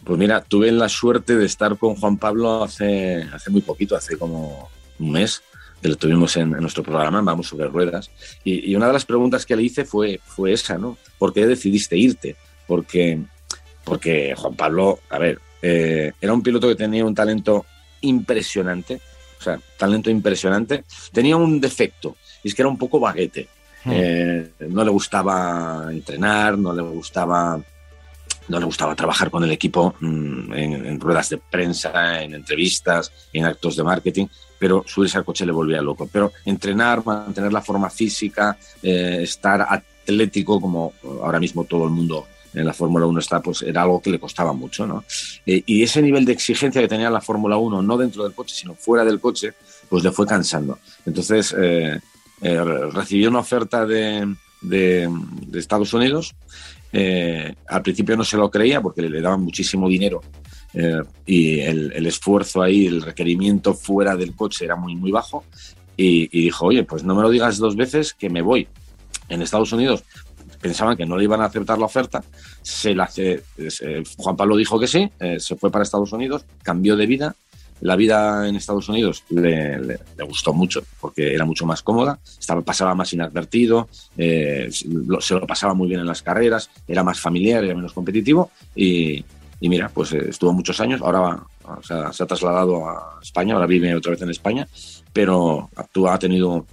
Pues 0.03 0.17
mira, 0.17 0.41
tuve 0.41 0.71
la 0.71 0.87
suerte 0.87 1.35
de 1.35 1.45
estar 1.45 1.77
con 1.77 1.95
Juan 1.95 2.17
Pablo 2.17 2.63
hace, 2.63 3.23
hace 3.33 3.51
muy 3.51 3.61
poquito, 3.61 3.95
hace 3.95 4.17
como 4.17 4.69
un 4.99 5.11
mes, 5.11 5.43
que 5.81 5.89
lo 5.89 5.97
tuvimos 5.97 6.35
en, 6.37 6.51
nuestro 6.51 6.81
programa, 6.81 7.21
Vamos 7.21 7.47
sobre 7.47 7.67
Ruedas. 7.67 8.09
Y, 8.45 8.71
y, 8.71 8.75
una 8.75 8.87
de 8.87 8.93
las 8.93 9.05
preguntas 9.05 9.45
que 9.45 9.57
le 9.57 9.63
hice 9.63 9.83
fue, 9.83 10.21
fue 10.25 10.53
esa, 10.53 10.77
¿no? 10.77 10.97
¿Por 11.19 11.33
qué 11.33 11.45
decidiste 11.45 11.97
irte? 11.97 12.37
Porque, 12.67 13.19
porque 13.83 14.35
Juan 14.37 14.55
Pablo, 14.55 14.99
a 15.09 15.17
ver, 15.17 15.39
eh, 15.61 16.11
era 16.19 16.33
un 16.33 16.43
piloto 16.43 16.67
que 16.67 16.75
tenía 16.75 17.05
un 17.05 17.15
talento 17.15 17.65
impresionante, 18.01 19.01
o 19.39 19.41
sea, 19.41 19.59
talento 19.77 20.09
impresionante. 20.09 20.83
Tenía 21.11 21.37
un 21.37 21.59
defecto, 21.59 22.15
y 22.43 22.49
es 22.49 22.55
que 22.55 22.61
era 22.61 22.69
un 22.69 22.77
poco 22.77 22.99
baguete. 22.99 23.47
Hmm. 23.83 23.91
Eh, 23.93 24.49
no 24.69 24.83
le 24.83 24.91
gustaba 24.91 25.87
entrenar, 25.89 26.57
no 26.57 26.73
le 26.73 26.81
gustaba 26.81 27.59
no 28.47 28.59
le 28.59 28.65
gustaba 28.65 28.95
trabajar 28.95 29.29
con 29.29 29.43
el 29.43 29.51
equipo 29.51 29.95
mm, 29.99 30.53
en, 30.53 30.99
ruedas 30.99 31.29
de 31.29 31.37
prensa, 31.37 32.23
en 32.23 32.33
entrevistas, 32.33 33.11
en 33.33 33.45
actos 33.45 33.75
de 33.75 33.83
marketing, 33.83 34.27
pero 34.57 34.83
subirse 34.87 35.17
al 35.17 35.25
coche 35.25 35.45
le 35.45 35.51
volvía 35.51 35.81
loco. 35.81 36.09
Pero 36.11 36.31
entrenar, 36.45 37.05
mantener 37.05 37.51
la 37.51 37.61
forma 37.61 37.89
física, 37.89 38.57
eh, 38.81 39.19
estar 39.21 39.65
atlético, 39.69 40.61
como 40.61 40.93
ahora 41.21 41.39
mismo 41.39 41.65
todo 41.65 41.83
el 41.85 41.91
mundo 41.91 42.27
en 42.57 42.65
la 42.65 42.73
Fórmula 42.73 43.05
1 43.05 43.19
está, 43.19 43.41
pues 43.41 43.61
era 43.61 43.83
algo 43.83 44.01
que 44.01 44.09
le 44.09 44.19
costaba 44.19 44.53
mucho, 44.53 44.85
¿no? 44.87 45.03
Eh, 45.45 45.63
y 45.65 45.83
ese 45.83 46.01
nivel 46.01 46.25
de 46.25 46.33
exigencia 46.33 46.81
que 46.81 46.87
tenía 46.87 47.09
la 47.09 47.21
Fórmula 47.21 47.57
1, 47.57 47.81
no 47.81 47.97
dentro 47.97 48.23
del 48.23 48.33
coche, 48.33 48.55
sino 48.55 48.73
fuera 48.73 49.05
del 49.05 49.19
coche, 49.19 49.53
pues 49.89 50.03
le 50.03 50.11
fue 50.11 50.25
cansando. 50.25 50.79
Entonces, 51.05 51.55
eh, 51.57 51.99
eh, 52.41 52.63
recibió 52.91 53.29
una 53.29 53.39
oferta 53.39 53.85
de, 53.85 54.35
de, 54.61 55.09
Estados 55.53 55.93
Unidos. 55.93 56.35
al 56.91 57.81
principio 57.83 58.17
no 58.17 58.23
se 58.23 58.37
lo 58.37 58.49
creía 58.49 58.81
porque 58.81 59.01
le, 59.01 59.21
daban 59.21 59.41
muchísimo 59.41 59.87
dinero 59.87 60.21
y 61.25 61.59
el, 61.59 62.05
esfuerzo 62.05 62.61
ahí, 62.61 62.85
el 62.87 63.01
requerimiento 63.01 63.73
fuera 63.73 64.15
del 64.15 64.35
coche 64.35 64.65
era 64.65 64.75
muy, 64.75 64.95
muy 64.95 65.11
bajo. 65.11 65.43
Y, 65.99 66.29
y 66.31 66.43
dijo, 66.43 66.67
oye, 66.67 66.83
pues 66.83 67.03
no 67.03 67.15
me 67.15 67.23
lo 67.23 67.29
digas 67.31 67.57
dos 67.57 67.75
veces 67.75 68.13
que 68.13 68.29
me 68.29 68.41
voy. 68.41 68.67
En 69.29 69.41
Estados 69.41 69.73
Unidos 69.73 70.03
pensaban 70.67 70.97
que 70.97 71.05
no 71.05 71.17
le 71.17 71.23
iban 71.23 71.41
a 71.41 71.45
aceptar 71.45 71.77
la 71.77 71.85
oferta. 71.85 72.21
Se 72.61 72.93
la, 72.93 73.09
Juan 74.17 74.35
Pablo 74.35 74.57
dijo 74.57 74.77
que 74.77 74.87
sí, 74.87 75.09
eh, 75.19 75.39
se 75.39 75.55
fue 75.55 75.71
para 75.71 75.83
Estados 75.83 76.11
Unidos, 76.11 76.45
cambió 76.61 76.97
de 76.97 77.05
vida. 77.05 77.35
La 77.79 77.95
vida 77.95 78.47
en 78.49 78.55
Estados 78.55 78.89
Unidos 78.89 79.23
le, 79.29 79.99
gustó 80.27 80.51
mucho 80.51 80.81
porque 80.99 81.33
era 81.33 81.45
mucho 81.45 81.65
más 81.65 81.83
cómoda, 81.83 82.19
estaba, 82.39 82.61
pasaba 82.61 82.95
más 82.95 83.13
inadvertido, 83.13 83.87
eh, 84.17 84.67
se 84.71 85.33
lo 85.35 85.47
pasaba 85.47 85.75
muy 85.75 85.87
bien 85.87 85.99
en 85.99 86.07
las 86.07 86.23
carreras, 86.23 86.71
era 86.87 87.03
más 87.03 87.19
familiar, 87.19 87.63
era 87.63 87.75
menos 87.75 87.93
competitivo 87.93 88.49
y, 88.75 89.23
mira, 89.61 89.89
pues 89.89 90.11
eh, 90.13 90.25
estuvo 90.29 90.53
muchos 90.53 90.81
años, 90.81 91.01
ahora 91.03 91.43
se 91.83 92.23
ha 92.23 92.25
trasladado 92.25 92.89
a 92.89 93.19
España, 93.21 93.53
ahora 93.53 93.67
vive 93.67 93.93
otra 93.93 94.13
vez 94.13 94.21
en 94.23 94.31
España, 94.31 94.67
pero 95.13 95.69
actúa, 95.75 96.15
ha 96.15 96.19
tenido 96.19 96.65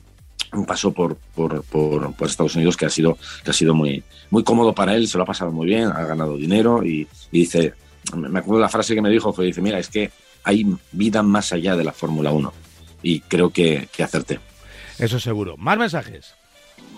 un 0.56 0.66
paso 0.66 0.92
por, 0.92 1.16
por, 1.16 2.14
Estados 2.20 2.54
Unidos 2.56 2.76
que 2.76 2.87
ha 2.87 2.90
sido, 2.90 3.18
que 3.44 3.50
ha 3.50 3.54
sido 3.54 3.75
muy, 3.75 4.02
muy 4.30 4.44
cómodo 4.44 4.75
para 4.75 4.94
él, 4.94 5.08
se 5.08 5.16
lo 5.18 5.25
ha 5.25 5.26
pasado 5.26 5.50
muy 5.52 5.66
bien, 5.66 5.88
ha 5.88 6.04
ganado 6.04 6.37
dinero 6.37 6.84
y, 6.84 7.06
dice, 7.30 7.75
me 8.14 8.38
acuerdo 8.38 8.61
la 8.61 8.68
frase 8.68 8.94
que 8.94 9.02
me 9.02 9.11
dijo, 9.11 9.32
fue, 9.32 9.46
dice, 9.46 9.61
mira, 9.61 9.78
es 9.78 9.88
que 9.88 10.11
hay 10.44 10.66
vida 10.92 11.23
más 11.23 11.52
allá 11.52 11.76
de 11.76 11.84
la 11.84 11.92
Fórmula 11.92 12.32
1 12.32 12.52
y 13.02 13.20
creo 13.20 13.50
que, 13.50 13.88
que 13.92 14.02
acerté. 14.02 14.40
Eso 14.99 15.18
seguro. 15.18 15.56
Más 15.56 15.76
mensajes. 15.76 16.34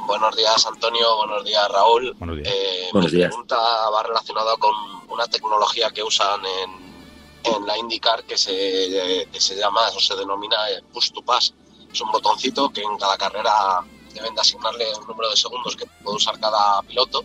Buenos 0.06 0.36
días, 0.36 0.66
Antonio. 0.66 1.16
Buenos 1.16 1.44
días, 1.44 1.68
Raúl. 1.68 2.14
Buenos 2.18 2.36
días. 2.36 2.48
Eh, 2.48 2.90
mi 2.92 3.08
pregunta 3.08 3.56
va 3.56 4.02
relacionada 4.02 4.56
con 4.56 4.72
una 5.08 5.26
tecnología 5.26 5.90
que 5.90 6.02
usan 6.02 6.40
en, 6.44 7.54
en 7.54 7.66
la 7.66 7.76
IndyCar 7.78 8.25
que 8.25 8.36
se, 8.36 9.26
que 9.32 9.40
se 9.40 9.56
llama 9.56 9.80
o 9.96 10.00
se 10.00 10.14
denomina 10.14 10.56
Push 10.92 11.12
to 11.12 11.22
Pass 11.22 11.54
es 11.96 12.02
un 12.02 12.12
botoncito 12.12 12.68
que 12.70 12.82
en 12.82 12.96
cada 12.98 13.16
carrera 13.16 13.80
deben 14.12 14.34
de 14.34 14.40
asignarle 14.40 14.84
un 15.00 15.06
número 15.06 15.30
de 15.30 15.36
segundos 15.36 15.74
que 15.74 15.86
puede 16.04 16.16
usar 16.16 16.38
cada 16.38 16.82
piloto 16.82 17.24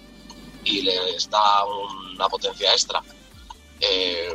y 0.63 0.81
les 0.81 1.29
da 1.29 1.65
una 1.65 2.29
potencia 2.29 2.71
extra. 2.71 3.01
Eh, 3.81 4.33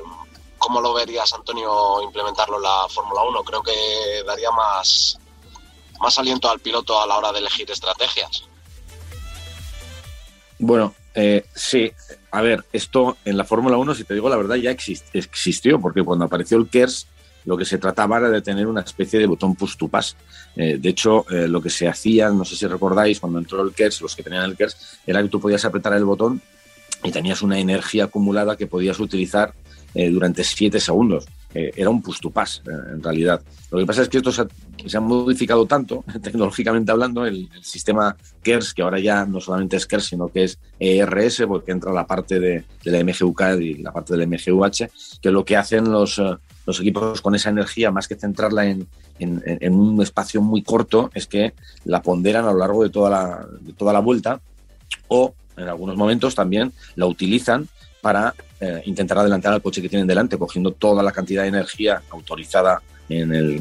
¿Cómo 0.59 0.81
lo 0.81 0.93
verías, 0.93 1.33
Antonio, 1.33 2.03
implementarlo 2.03 2.57
en 2.57 2.63
la 2.65 2.87
Fórmula 2.91 3.23
1? 3.23 3.45
Creo 3.45 3.63
que 3.63 4.23
daría 4.27 4.51
más, 4.51 5.19
más 6.01 6.19
aliento 6.19 6.51
al 6.51 6.61
piloto 6.61 7.01
a 7.01 7.07
la 7.07 7.17
hora 7.17 7.33
de 7.33 7.39
elegir 7.39 7.71
estrategias. 7.71 8.45
Bueno, 10.59 10.95
eh, 11.15 11.47
sí. 11.55 11.93
A 12.31 12.43
ver, 12.43 12.65
esto 12.73 13.17
en 13.25 13.39
la 13.39 13.45
Fórmula 13.45 13.79
1, 13.79 13.95
si 13.95 14.05
te 14.05 14.15
digo 14.15 14.29
la 14.29 14.37
verdad, 14.37 14.57
ya 14.57 14.71
existió, 14.71 15.81
porque 15.81 16.03
cuando 16.03 16.27
apareció 16.27 16.59
el 16.59 16.69
KERS, 16.69 17.07
lo 17.47 17.57
que 17.57 17.65
se 17.65 17.79
trataba 17.79 18.19
era 18.19 18.29
de 18.29 18.43
tener 18.43 18.67
una 18.67 18.83
especie 18.83 19.19
de 19.19 19.27
botón 19.27 19.55
push 19.55 19.77
to 19.77 19.89
pass. 19.89 20.17
Eh, 20.55 20.79
de 20.79 20.89
hecho, 20.89 21.25
eh, 21.31 21.49
lo 21.49 21.63
que 21.63 21.71
se 21.71 21.89
hacía, 21.89 22.29
no 22.31 22.45
sé 22.45 22.57
si 22.57 22.67
recordáis, 22.67 23.21
cuando 23.21 23.39
entró 23.39 23.63
el 23.63 23.73
KERS, 23.73 24.03
los 24.03 24.15
que 24.15 24.23
tenían 24.23 24.45
el 24.45 24.57
KERS, 24.57 24.99
era 25.07 25.23
que 25.23 25.29
tú 25.29 25.41
podías 25.41 25.65
apretar 25.65 25.95
el 25.95 26.05
botón 26.05 26.43
y 27.03 27.13
tenías 27.13 27.43
una 27.43 27.59
energía 27.59 28.05
acumulada 28.05 28.57
que 28.57 28.67
podías 28.67 28.99
utilizar 28.99 29.55
eh, 29.95 30.11
durante 30.11 30.43
siete 30.45 30.81
segundos. 30.81 31.27
Era 31.55 31.89
un 31.89 32.03
push 32.03 32.21
to 32.21 32.31
pass, 32.31 32.63
en 32.67 33.03
realidad. 33.03 33.43
Lo 33.71 33.79
que 33.79 33.87
pasa 33.87 34.03
es 34.03 34.09
que 34.09 34.19
esto 34.19 34.31
se 34.31 34.43
ha, 34.97 35.01
modificado 35.01 35.65
tanto, 35.67 36.05
tecnológicamente 36.23 36.93
hablando, 36.93 37.25
el, 37.25 37.49
sistema 37.63 38.17
KERS, 38.43 38.75
que 38.75 38.83
ahora 38.83 38.99
ya 38.99 39.25
no 39.25 39.41
solamente 39.41 39.77
es 39.77 39.87
KERS, 39.87 40.05
sino 40.05 40.29
que 40.29 40.45
es 40.45 40.59
ERS, 40.79 41.45
porque 41.49 41.73
entra 41.73 41.93
la 41.93 42.07
parte 42.07 42.39
de, 42.39 42.65
de 42.85 42.91
la 42.91 43.03
MGUK 43.03 43.43
y 43.61 43.75
la 43.75 43.93
parte 43.93 44.17
del 44.17 44.29
MGUH, 44.29 44.89
que 45.21 45.31
lo 45.31 45.45
que 45.45 45.57
hacen 45.57 45.91
los 45.91 46.21
los 46.67 46.81
equipos 46.81 47.21
con 47.23 47.35
esa 47.35 47.51
energía, 47.51 47.91
más 47.91 48.09
que 48.09 48.17
centrarla 48.17 48.67
en, 48.67 48.89
un 49.19 50.03
espacio 50.03 50.43
muy 50.43 50.63
corto, 50.63 51.11
es 51.15 51.27
que 51.27 51.55
la 51.85 52.03
ponderan 52.03 52.45
a 52.45 52.53
lo 52.53 52.59
largo 52.59 52.83
de 52.83 52.91
toda 52.91 53.09
la, 53.09 53.47
toda 53.79 53.93
la 53.93 54.01
vuelta 54.01 54.41
o 55.09 55.35
en 55.57 55.69
algunos 55.69 55.97
momentos 55.97 56.35
también 56.35 56.73
la 56.97 57.07
utilizan 57.07 57.69
para 58.07 58.33
eh, 58.61 58.83
intentar 58.85 59.19
adelantar 59.19 59.53
al 59.53 59.61
coche 59.61 59.83
que 59.83 59.89
tienen 59.89 60.07
delante, 60.07 60.39
cogiendo 60.39 60.71
toda 60.71 61.03
la 61.03 61.11
cantidad 61.11 61.43
de 61.43 61.49
energía 61.49 62.01
autorizada 62.11 62.81
en, 63.09 63.61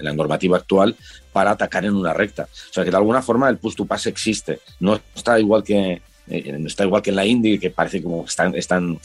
la 0.00 0.12
normativa 0.12 0.56
actual 0.56 0.96
para 1.32 1.52
atacar 1.52 1.84
en 1.84 1.94
una 1.94 2.12
recta. 2.12 2.48
O 2.70 2.72
sea 2.72 2.82
que 2.84 2.90
de 2.90 2.96
alguna 2.96 3.22
forma 3.22 3.48
el 3.48 3.58
push 3.58 3.76
to 3.76 3.84
pass 3.84 4.06
existe. 4.06 4.58
No 4.80 4.98
está 5.14 5.38
igual 5.38 5.62
que, 5.62 6.02
eh, 6.26 6.62
está 6.66 6.82
igual 6.82 7.02
que 7.02 7.10
en 7.10 7.16
la 7.16 7.24
Indy, 7.24 7.60
que 7.60 7.70
parece 7.70 8.02
como 8.02 8.24
están, 8.24 8.52
están 8.56 8.98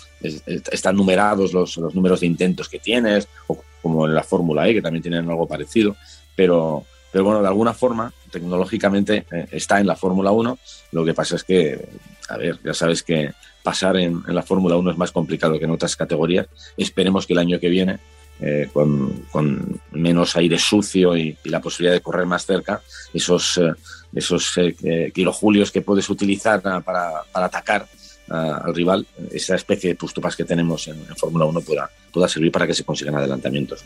numerados 0.96 1.54
los, 1.54 1.78
los 1.78 1.94
números 1.94 2.22
de 2.22 2.26
intentos 2.26 2.68
que 2.68 2.80
tienes, 2.80 3.28
o 3.46 3.62
como 3.84 4.08
en 4.08 4.16
la 4.16 4.24
Fórmula 4.24 4.68
E, 4.68 4.74
que 4.74 4.82
también 4.82 5.04
tienen 5.04 5.30
algo 5.30 5.48
parecido, 5.48 5.96
pero, 6.36 6.84
pero 7.12 7.24
bueno, 7.24 7.44
de 7.44 7.48
alguna 7.48 7.76
forma, 7.76 8.12
tecnológicamente 8.32 9.24
eh, 9.32 9.46
está 9.52 9.80
en 9.80 9.86
la 9.86 9.96
Fórmula 9.96 10.32
1. 10.32 10.58
Lo 10.94 11.06
que 11.06 11.14
pasa 11.14 11.36
es 11.36 11.44
que, 11.44 11.88
a 12.28 12.38
ver, 12.38 12.58
ya 12.64 12.74
sabes 12.74 13.04
que 13.04 13.34
pasar 13.68 13.98
en, 13.98 14.24
en 14.26 14.34
la 14.34 14.44
Fórmula 14.44 14.78
1 14.78 14.92
es 14.92 14.98
más 14.98 15.12
complicado 15.12 15.60
que 15.60 15.66
en 15.66 15.72
otras 15.72 15.98
categorías. 15.98 16.48
Esperemos 16.78 17.28
que 17.28 17.34
el 17.34 17.40
año 17.40 17.60
que 17.60 17.68
viene 17.68 18.00
eh, 18.40 18.70
con, 18.72 19.26
con, 19.30 19.82
menos 19.92 20.38
aire 20.38 20.58
sucio 20.58 21.18
y, 21.18 21.38
la 21.44 21.60
posibilidad 21.60 21.94
de 21.94 22.00
correr 22.00 22.26
más 22.26 22.46
cerca, 22.46 22.82
esos, 23.14 23.58
eh, 23.58 23.74
esos 24.16 24.54
eh, 24.56 25.12
kilojulios 25.14 25.70
que 25.70 25.82
puedes 25.82 26.10
utilizar 26.10 26.62
para, 26.62 26.80
para 26.80 27.46
atacar 27.46 27.86
al 28.30 28.74
rival, 28.74 29.06
esa 29.32 29.56
especie 29.56 29.90
de 29.90 29.96
pustupas 29.96 30.36
que 30.38 30.46
tenemos 30.46 30.88
en, 30.88 31.06
Fórmula 31.18 31.44
1 31.44 31.60
pueda, 31.62 31.90
pueda 32.14 32.30
servir 32.30 32.54
para 32.54 32.68
que 32.68 32.74
se 32.74 32.86
consigan 32.86 33.16
adelantamientos. 33.16 33.84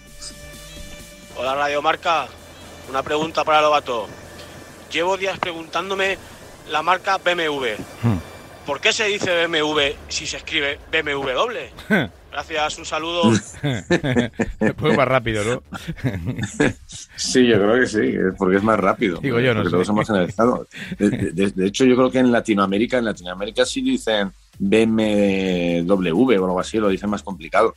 Hola 1.38 1.56
Radio 1.56 1.82
Marca, 1.82 2.28
una 2.88 3.02
pregunta 3.02 3.44
para 3.44 3.62
Lobato. 3.62 4.08
Llevo 4.92 5.18
días 5.18 5.40
preguntándome 5.40 6.20
la 6.70 6.84
marca 6.84 7.18
BMW. 7.18 7.82
Hmm. 8.04 8.31
¿Por 8.66 8.80
qué 8.80 8.94
se 8.94 9.06
dice 9.06 9.48
BMW 9.48 9.96
si 10.08 10.28
se 10.28 10.38
escribe 10.38 10.80
BMW 10.92 11.32
doble? 11.32 11.72
Gracias, 12.32 12.78
un 12.78 12.86
saludo. 12.86 13.32
Después 14.60 14.98
más 14.98 15.08
rápido, 15.08 15.44
¿no? 15.44 15.64
sí, 17.18 17.46
yo 17.46 17.58
creo 17.58 17.80
que 17.82 17.88
sí, 17.88 18.14
porque 18.38 18.58
es 18.58 18.64
más 18.64 18.80
rápido. 18.80 19.20
Digo 19.20 19.40
yo, 19.42 19.54
no 19.54 19.66
sé. 19.66 19.70
Todos 19.70 19.90
hemos 19.90 20.10
analizado. 20.10 20.66
De, 20.98 21.68
hecho, 21.68 21.84
yo 21.84 21.96
creo 21.96 22.10
que 22.10 22.20
en 22.20 22.32
Latinoamérica, 22.32 22.98
en 22.98 23.06
Latinoamérica 23.06 23.66
sí 23.66 23.82
dicen 23.82 24.32
BMW 24.62 26.40
o 26.40 26.46
algo 26.46 26.60
así, 26.60 26.78
lo 26.78 26.90
dicen 26.90 27.10
más 27.10 27.24
complicado. 27.24 27.74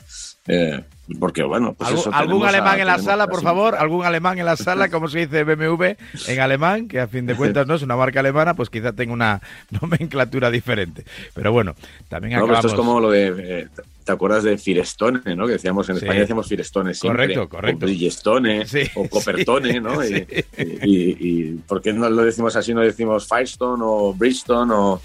Eh, 0.47 0.83
porque, 1.19 1.43
bueno, 1.43 1.75
pues 1.75 1.91
eso 1.91 2.11
¿Algún 2.13 2.47
alemán 2.47 2.79
en 2.79 2.87
la 2.87 2.99
sala, 2.99 3.27
por 3.27 3.43
favor? 3.43 3.75
¿Algún 3.75 4.05
alemán 4.05 4.39
en 4.39 4.45
la 4.45 4.57
sala? 4.57 4.91
¿Cómo 4.91 5.09
se 5.09 5.21
dice 5.21 5.45
BMW 5.45 5.95
en 6.29 6.41
alemán? 6.41 6.89
Que 6.89 7.01
a 7.01 7.07
fin 7.09 7.27
de 7.27 7.35
cuentas 7.35 7.67
no 7.67 7.75
es 7.75 7.83
una 7.83 7.97
marca 7.97 8.21
alemana, 8.21 8.55
pues 8.55 8.69
quizá 8.69 8.93
tenga 8.93 9.13
una 9.13 9.41
nomenclatura 9.81 10.51
diferente. 10.51 11.05
Pero 11.35 11.53
bueno, 11.53 11.75
también 12.09 12.35
acabamos... 12.35 12.59
esto 12.59 12.69
es 12.69 12.75
como 12.75 13.01
lo 13.01 13.11
de... 13.11 13.35
Eh, 13.37 13.69
¿Te 14.05 14.13
acuerdas 14.13 14.45
de 14.45 14.59
Firestone, 14.59 15.35
no? 15.35 15.47
Que 15.47 15.53
decíamos 15.53 15.89
en 15.89 15.97
España 15.97 16.21
decíamos 16.21 16.47
Firestone 16.47 16.93
siempre. 16.93 17.23
Correcto, 17.23 17.49
correcto. 17.49 17.87
O 17.87 17.89
Bridgestone 17.89 18.67
o 18.97 19.09
Copertone, 19.09 19.81
¿no? 19.81 20.05
Y, 20.05 21.17
y, 21.19 21.53
¿por 21.67 21.81
qué 21.81 21.95
no 21.95 22.11
lo 22.11 22.23
decimos 22.23 22.55
así? 22.55 22.75
No 22.75 22.83
decimos 22.83 23.27
Firestone 23.27 23.83
o 23.83 24.13
Bridgestone 24.13 24.75
o, 24.75 25.01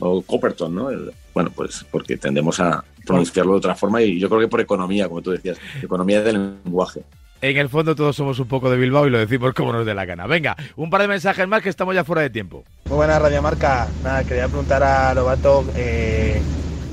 o 0.00 0.22
Copperton, 0.22 0.74
¿no? 0.74 0.90
bueno, 1.34 1.50
pues 1.54 1.84
porque 1.90 2.16
tendemos 2.16 2.58
a 2.60 2.84
pronunciarlo 3.06 3.52
de 3.52 3.58
otra 3.58 3.74
forma 3.74 4.02
y 4.02 4.18
yo 4.18 4.28
creo 4.28 4.40
que 4.40 4.48
por 4.48 4.60
economía, 4.60 5.08
como 5.08 5.22
tú 5.22 5.30
decías, 5.30 5.58
economía 5.82 6.22
del 6.22 6.56
lenguaje. 6.64 7.02
En 7.42 7.56
el 7.56 7.70
fondo 7.70 7.94
todos 7.94 8.16
somos 8.16 8.38
un 8.38 8.48
poco 8.48 8.70
de 8.70 8.76
Bilbao 8.76 9.06
y 9.06 9.10
lo 9.10 9.18
decimos 9.18 9.54
como 9.54 9.72
nos 9.72 9.86
dé 9.86 9.94
la 9.94 10.04
gana. 10.04 10.26
Venga, 10.26 10.56
un 10.76 10.90
par 10.90 11.00
de 11.00 11.08
mensajes 11.08 11.48
más 11.48 11.62
que 11.62 11.70
estamos 11.70 11.94
ya 11.94 12.04
fuera 12.04 12.20
de 12.22 12.30
tiempo. 12.30 12.64
Muy 12.86 12.96
buena 12.96 13.18
Radio 13.18 13.40
Marca. 13.40 13.88
Nada, 14.04 14.24
quería 14.24 14.46
preguntar 14.46 14.82
a 14.82 15.14
Lobato 15.14 15.64
eh, 15.74 16.42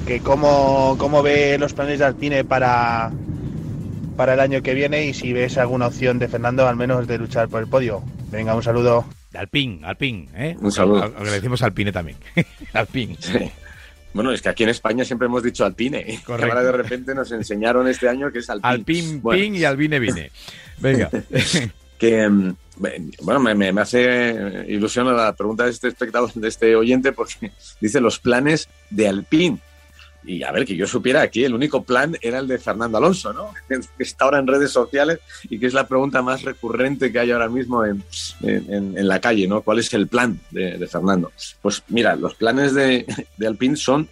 que 0.05 0.21
cómo, 0.21 0.95
cómo 0.97 1.21
ve 1.21 1.57
los 1.57 1.73
planes 1.73 1.99
de 1.99 2.05
Alpine 2.05 2.45
para, 2.45 3.11
para 4.15 4.35
el 4.35 4.39
año 4.39 4.61
que 4.61 4.73
viene 4.73 5.05
y 5.05 5.13
si 5.13 5.33
ves 5.33 5.57
alguna 5.57 5.87
opción 5.87 6.17
de 6.17 6.29
Fernando 6.29 6.65
al 6.65 6.77
menos 6.77 7.07
de 7.07 7.17
luchar 7.17 7.49
por 7.49 7.61
el 7.61 7.67
podio. 7.67 8.01
Venga, 8.31 8.55
un 8.55 8.63
saludo. 8.63 9.05
De 9.37 9.85
Alpine, 9.85 10.27
¿eh? 10.35 10.57
Un 10.59 10.71
saludo. 10.71 11.13
Le 11.23 11.31
decimos 11.31 11.61
Alpine 11.61 11.91
también. 11.91 12.17
Alpine. 12.73 13.15
Sí. 13.19 13.51
Bueno, 14.13 14.31
es 14.31 14.41
que 14.41 14.49
aquí 14.49 14.63
en 14.63 14.69
España 14.69 15.05
siempre 15.05 15.27
hemos 15.27 15.43
dicho 15.43 15.63
Alpine. 15.63 16.21
Correcto. 16.25 16.51
Ahora 16.51 16.63
de 16.63 16.71
repente 16.71 17.13
nos 17.13 17.31
enseñaron 17.31 17.87
este 17.87 18.09
año 18.09 18.31
que 18.31 18.39
es 18.39 18.49
Alpine. 18.49 18.73
Alpine, 18.73 19.21
Pin 19.21 19.55
y 19.55 19.63
Albine 19.63 19.99
Vine. 19.99 20.31
Venga. 20.79 21.09
que, 21.99 22.27
mm, 22.27 22.55
bueno, 23.21 23.39
me, 23.39 23.53
me, 23.53 23.81
hace 23.81 24.65
ilusión 24.67 25.15
la 25.15 25.35
pregunta 25.35 25.65
de 25.65 25.71
este 25.71 25.89
espectador, 25.89 26.33
de 26.33 26.47
este 26.47 26.75
oyente, 26.75 27.11
porque 27.11 27.51
dice 27.81 28.01
los 28.01 28.17
planes 28.17 28.69
de 28.89 29.07
Alpine. 29.07 29.59
Y 30.27 30.43
a 30.43 30.51
ver, 30.51 30.65
que 30.65 30.75
yo 30.75 30.85
supiera 30.85 31.21
aquí, 31.21 31.45
el 31.45 31.53
único 31.53 31.83
plan 31.83 32.17
era 32.21 32.39
el 32.39 32.47
de 32.47 32.59
Fernando 32.59 32.97
Alonso, 32.97 33.31
¿no? 33.31 33.53
Que 33.97 34.03
está 34.03 34.25
ahora 34.25 34.39
en 34.39 34.47
redes 34.47 34.71
sociales 34.71 35.19
y 35.49 35.57
que 35.57 35.67
es 35.67 35.73
la 35.73 35.87
pregunta 35.87 36.21
más 36.21 36.43
recurrente 36.43 37.11
que 37.13 37.19
hay 37.19 37.31
ahora 37.31 37.47
mismo 37.47 37.85
en, 37.85 38.03
en, 38.41 39.07
la 39.07 39.21
calle, 39.21 39.47
¿no? 39.47 39.61
¿Cuál 39.61 39.79
es 39.79 39.93
el 39.93 40.07
plan 40.07 40.37
de, 40.51 40.85
Fernando? 40.87 41.31
Pues 41.61 41.81
mira, 41.87 42.17
los 42.17 42.35
planes 42.35 42.73
de, 42.73 43.05
de, 43.37 43.47
Alpine 43.47 43.77
son 43.77 44.09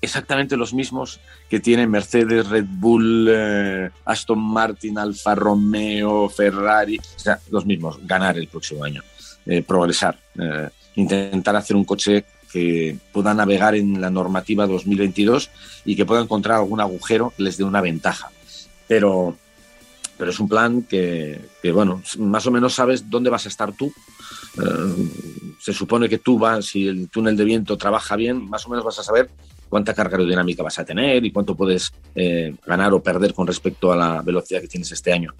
exactamente 0.00 0.56
los 0.56 0.72
mismos 0.72 1.20
que 1.50 1.60
tienen 1.60 1.90
Mercedes, 1.90 2.48
Red 2.48 2.66
Bull, 2.66 3.28
eh, 3.30 3.90
Aston 4.06 4.38
Martin, 4.38 4.98
Alfa 4.98 5.34
Romeo, 5.34 6.30
Ferrari, 6.30 6.98
o 6.98 7.18
sea, 7.18 7.38
los 7.50 7.66
mismos, 7.66 7.98
ganar 8.06 8.38
el 8.38 8.48
próximo 8.48 8.82
año, 8.82 9.02
eh, 9.44 9.62
progresar, 9.62 10.18
eh, 10.38 10.70
intentar 10.96 11.54
hacer 11.54 11.76
un 11.76 11.84
coche 11.84 12.24
que 12.52 12.96
pueda 13.12 13.34
navegar 13.34 13.74
en 13.74 14.00
la 14.00 14.10
normativa 14.10 14.66
2022 14.66 15.50
y 15.84 15.96
que 15.96 16.04
pueda 16.04 16.22
encontrar 16.22 16.58
algún 16.58 16.80
agujero 16.80 17.32
les 17.38 17.56
dé 17.56 17.64
una 17.64 17.80
ventaja. 17.80 18.30
Pero, 18.86 19.36
pero 20.18 20.30
es 20.30 20.38
un 20.38 20.48
plan 20.48 20.82
que, 20.82 21.40
que, 21.62 21.72
bueno, 21.72 22.02
más 22.18 22.46
o 22.46 22.50
menos 22.50 22.74
sabes 22.74 23.08
dónde 23.08 23.30
vas 23.30 23.46
a 23.46 23.48
estar 23.48 23.72
tú. 23.72 23.92
Eh, 24.58 25.08
se 25.60 25.72
supone 25.72 26.08
que 26.08 26.18
tú 26.18 26.38
vas, 26.38 26.66
si 26.66 26.88
el 26.88 27.08
túnel 27.08 27.36
de 27.36 27.44
viento 27.44 27.78
trabaja 27.78 28.16
bien, 28.16 28.48
más 28.48 28.66
o 28.66 28.70
menos 28.70 28.84
vas 28.84 28.98
a 28.98 29.02
saber 29.02 29.30
cuánta 29.72 29.94
carga 29.94 30.18
aerodinámica 30.18 30.62
vas 30.62 30.78
a 30.78 30.84
tener 30.84 31.24
y 31.24 31.32
cuánto 31.32 31.54
puedes 31.54 31.92
eh, 32.14 32.54
ganar 32.66 32.92
o 32.92 33.02
perder 33.02 33.32
con 33.32 33.46
respecto 33.46 33.90
a 33.90 33.96
la 33.96 34.20
velocidad 34.20 34.60
que 34.60 34.68
tienes 34.68 34.92
este 34.92 35.14
año. 35.14 35.32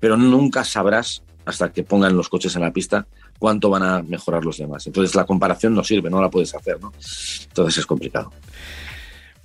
Pero 0.00 0.16
nunca 0.16 0.64
sabrás 0.64 1.22
hasta 1.44 1.72
que 1.72 1.82
pongan 1.82 2.16
los 2.16 2.28
coches 2.28 2.54
en 2.56 2.62
la 2.62 2.72
pista 2.72 3.06
cuánto 3.38 3.70
van 3.70 3.82
a 3.82 4.02
mejorar 4.02 4.44
los 4.44 4.58
demás. 4.58 4.86
Entonces 4.86 5.14
la 5.14 5.24
comparación 5.24 5.74
no 5.74 5.82
sirve, 5.82 6.10
no 6.10 6.20
la 6.20 6.28
puedes 6.28 6.54
hacer, 6.54 6.80
¿no? 6.80 6.92
Entonces 7.42 7.78
es 7.78 7.86
complicado. 7.86 8.32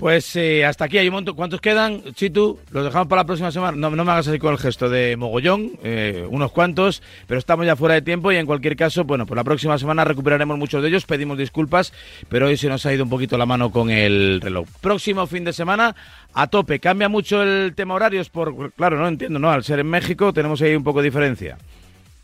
Pues 0.04 0.36
eh, 0.36 0.66
hasta 0.66 0.84
aquí 0.84 0.98
hay 0.98 1.08
un 1.08 1.14
montón. 1.14 1.34
¿Cuántos 1.34 1.62
quedan, 1.62 2.04
Chitu? 2.14 2.60
¿Los 2.72 2.84
dejamos 2.84 3.08
para 3.08 3.22
la 3.22 3.26
próxima 3.26 3.54
semana? 3.54 3.78
No, 3.78 3.90
no 3.90 4.04
me 4.04 4.12
hagas 4.12 4.28
así 4.28 4.38
con 4.38 4.52
el 4.52 4.58
gesto 4.58 4.90
de 4.90 5.16
mogollón, 5.16 5.80
eh, 5.82 6.28
unos 6.30 6.52
cuantos, 6.52 7.02
pero 7.26 7.40
estamos 7.40 7.66
ya 7.66 7.78
fuera 7.78 7.96
de 7.96 8.02
tiempo 8.02 8.30
y 8.30 8.36
en 8.36 8.46
cualquier 8.46 8.76
caso, 8.76 9.06
bueno, 9.06 9.26
pues 9.26 9.38
la 9.38 9.46
próxima 9.46 9.78
semana 9.78 10.04
recuperaremos 10.04 10.58
muchos 10.58 10.84
de 10.84 10.90
ellos, 10.90 11.06
pedimos 11.06 11.38
disculpas, 11.38 11.94
pero 12.28 12.48
hoy 12.48 12.58
se 12.58 12.68
nos 12.68 12.86
ha 12.86 12.94
ido 12.94 13.06
un 13.06 13.10
poquito 13.10 13.38
la 13.38 13.46
mano 13.46 13.72
con 13.72 13.90
el 13.90 14.42
reloj. 14.42 14.68
Próximo 14.82 15.26
fin 15.26 15.46
de 15.46 15.54
semana, 15.54 15.96
a 16.34 16.48
tope. 16.48 16.82
¿Cambia 16.82 17.08
mucho 17.08 17.42
el 17.42 17.74
tema 17.74 17.94
horarios? 17.94 18.30
Por, 18.30 18.74
claro, 18.74 18.98
no 18.98 19.08
entiendo, 19.08 19.40
¿no? 19.40 19.52
Al 19.52 19.64
ser 19.64 19.80
en 19.80 19.88
México 19.88 20.34
tenemos 20.34 20.62
ahí 20.62 20.76
un 20.76 20.84
poco 20.84 21.00
de 21.00 21.06
diferencia 21.06 21.58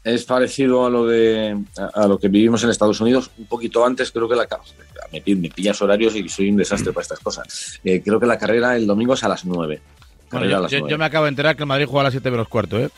es 0.04 0.24
parecido 0.24 0.86
a 0.86 0.90
lo 0.90 1.06
de 1.06 1.58
a, 1.94 2.08
lo 2.08 2.18
que 2.18 2.30
vivimos 2.30 2.64
en 2.64 2.70
Estados 2.70 3.02
Unidos 3.02 3.32
un 3.38 3.46
poquito 3.46 3.86
antes 3.86 4.12
creo 4.12 4.30
que 4.30 4.36
la 4.36 4.48
me, 5.12 5.36
me 5.36 5.50
pillas 5.50 5.82
horarios 5.82 6.16
y 6.16 6.28
soy 6.30 6.50
un 6.50 6.58
desastre 6.58 6.94
para 6.94 7.04
estas 7.04 7.20
cosas 7.20 7.80
eh, 7.84 8.02
creo 8.04 8.20
que 8.20 8.26
la 8.26 8.38
carrera 8.38 8.76
el 8.76 8.88
domingo 8.88 9.14
es 9.14 9.24
a 9.24 9.28
las 9.28 9.46
9 9.46 9.82
bueno, 10.32 10.48
yo, 10.48 10.60
las 10.62 10.72
yo, 10.72 10.80
9. 10.80 10.92
yo, 10.92 10.98
me 10.98 11.06
acabo 11.06 11.26
de 11.26 11.30
enterar 11.30 11.56
que 11.56 11.64
el 11.64 11.68
Madrid 11.68 11.86
juega 11.86 12.02
a 12.02 12.04
las 12.06 12.14
7 12.14 12.32
menos 12.32 12.48
cuarto 12.48 12.80
¿eh? 12.80 12.90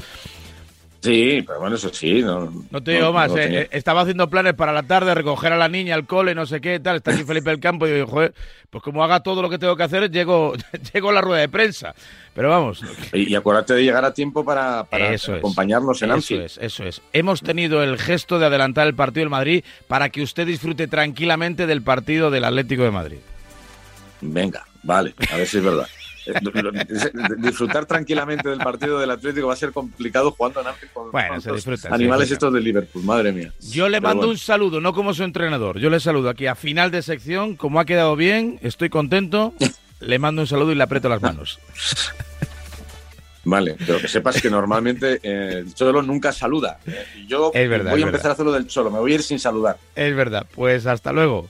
Sí, 1.02 1.44
pero 1.46 1.60
bueno, 1.60 1.76
eso 1.76 1.92
sí. 1.92 2.22
No, 2.22 2.54
no 2.70 2.84
te 2.84 2.92
digo 2.92 3.06
no, 3.06 3.14
más, 3.14 3.32
no 3.32 3.38
eh, 3.38 3.68
estaba 3.72 4.02
haciendo 4.02 4.30
planes 4.30 4.54
para 4.54 4.72
la 4.72 4.84
tarde, 4.84 5.16
recoger 5.16 5.52
a 5.52 5.58
la 5.58 5.68
niña 5.68 5.96
al 5.96 6.06
cole, 6.06 6.36
no 6.36 6.46
sé 6.46 6.62
qué, 6.62 6.80
tal. 6.80 6.98
Está 6.98 7.12
aquí 7.12 7.24
Felipe 7.28 7.50
del 7.50 7.60
Campo 7.60 7.88
y 7.88 7.90
yo 7.90 7.96
digo, 7.96 8.08
joder, 8.08 8.36
pues 8.70 8.84
como 8.84 9.04
haga 9.04 9.22
todo 9.22 9.42
lo 9.42 9.50
que 9.50 9.58
tengo 9.58 9.76
que 9.76 9.82
hacer, 9.82 10.12
llego, 10.12 10.54
llego 10.94 11.10
a 11.10 11.14
la 11.14 11.22
rueda 11.22 11.42
de 11.42 11.50
prensa. 11.50 11.96
Pero 12.36 12.50
vamos. 12.50 12.84
Y, 13.14 13.32
y 13.32 13.36
acuérdate 13.36 13.74
de 13.74 13.84
llegar 13.84 14.06
a 14.06 14.14
tiempo 14.14 14.46
para, 14.46 14.84
para 14.84 15.12
eso 15.12 15.34
acompañarnos 15.34 15.98
es, 15.98 16.02
en 16.04 16.10
eso 16.10 16.16
Anfield. 16.16 16.44
Es, 16.44 16.58
eso 16.60 16.84
es. 16.84 17.02
Hemos 17.14 17.42
tenido 17.42 17.82
el 17.82 17.98
gesto 17.98 18.38
de 18.38 18.46
adelantar 18.46 18.86
el 18.86 18.94
partido 18.94 19.22
del 19.22 19.30
Madrid 19.30 19.64
para 19.88 20.10
que 20.10 20.22
usted 20.22 20.46
disfrute 20.46 20.88
tranquilamente 20.88 21.66
del 21.66 21.82
partido 21.82 22.30
del 22.30 22.44
Atlético 22.44 22.84
de 22.84 22.92
Madrid. 22.92 23.18
Venga, 24.22 24.68
vale, 24.84 25.16
a 25.32 25.38
ver 25.38 25.48
si 25.48 25.58
es 25.58 25.64
verdad. 25.64 25.88
disfrutar 27.38 27.86
tranquilamente 27.86 28.50
del 28.50 28.60
partido 28.60 29.00
del 29.00 29.12
Atlético 29.12 29.48
va 29.48 29.54
a 29.54 29.58
ser 29.58 29.72
complicado 29.72 30.32
jugando 30.32 30.62
en 30.62 30.68
Anfield 30.68 30.94
con, 30.94 31.12
bueno, 31.12 31.42
se 31.42 31.52
disfruta, 31.52 31.90
animales 31.94 32.32
estos 32.32 32.54
de 32.54 32.60
Liverpool, 32.62 33.04
madre 33.04 33.32
mía. 33.32 33.52
Yo 33.72 33.90
le 33.90 33.98
Pero 33.98 34.08
mando 34.10 34.18
bueno. 34.22 34.32
un 34.34 34.38
saludo, 34.38 34.82
no 34.82 34.94
como 34.94 35.14
su 35.14 35.24
entrenador. 35.24 35.80
Yo 35.80 35.90
le 35.90 36.00
saludo 36.00 36.30
aquí 36.30 36.48
a 36.48 36.56
final 36.56 36.92
de 36.92 37.02
sección. 37.02 37.56
Como 37.56 37.80
ha 37.80 37.86
quedado 37.86 38.16
bien, 38.16 38.60
estoy 38.62 38.90
contento. 38.90 39.54
le 40.00 40.20
mando 40.20 40.42
un 40.42 40.48
saludo 40.48 40.72
y 40.72 40.76
le 40.76 40.84
aprieto 40.84 41.10
las 41.10 41.22
manos. 41.22 41.60
Vale, 43.44 43.76
pero 43.88 44.00
que 44.00 44.08
sepas 44.08 44.40
que 44.40 44.52
normalmente 44.52 45.20
eh, 45.24 45.64
el 45.66 45.74
Cholo 45.74 46.04
nunca 46.04 46.32
saluda. 46.32 46.78
Eh, 46.86 47.06
y 47.18 47.28
yo 47.28 47.50
Es 47.54 47.68
verdad, 47.68 47.90
voy 47.92 48.02
a 48.02 48.06
empezar 48.06 48.12
verdad. 48.12 48.30
a 48.30 48.34
hacerlo 48.34 48.52
del 48.52 48.68
Cholo, 48.68 48.92
me 48.92 49.00
voy 49.00 49.14
a 49.14 49.16
ir 49.16 49.24
sin 49.24 49.40
saludar. 49.40 49.78
Es 49.96 50.16
verdad. 50.16 50.46
Pues 50.54 50.86
hasta 50.86 51.12
luego. 51.12 51.50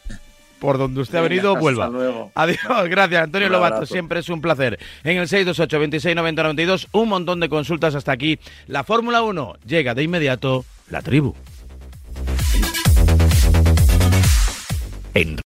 Por 0.62 0.78
donde 0.78 1.02
usted 1.02 1.18
ha 1.18 1.22
venido, 1.22 1.50
hasta 1.50 1.60
vuelva. 1.60 1.88
luego. 1.90 2.32
Adiós, 2.36 2.60
gracias 2.88 3.24
Antonio 3.24 3.48
Un 3.48 3.54
Lobato, 3.54 3.76
abrazo. 3.78 3.92
siempre 3.94 4.20
es 4.20 4.30
un 4.30 4.42
placer. 4.42 4.78
En 5.04 5.18
el 5.18 5.28
628 5.28 5.80
26 5.80 6.16
90 6.16 6.44
92, 6.44 6.88
un 6.92 7.10
montón 7.10 7.40
de 7.40 7.50
consultas 7.50 7.96
hasta 7.96 8.12
aquí. 8.12 8.38
La 8.68 8.84
Fórmula 8.84 9.24
1 9.24 9.56
llega 9.66 9.96
de 9.96 10.04
inmediato, 10.04 10.64
la 10.88 11.02
tribu. 11.02 11.34
En 15.16 15.36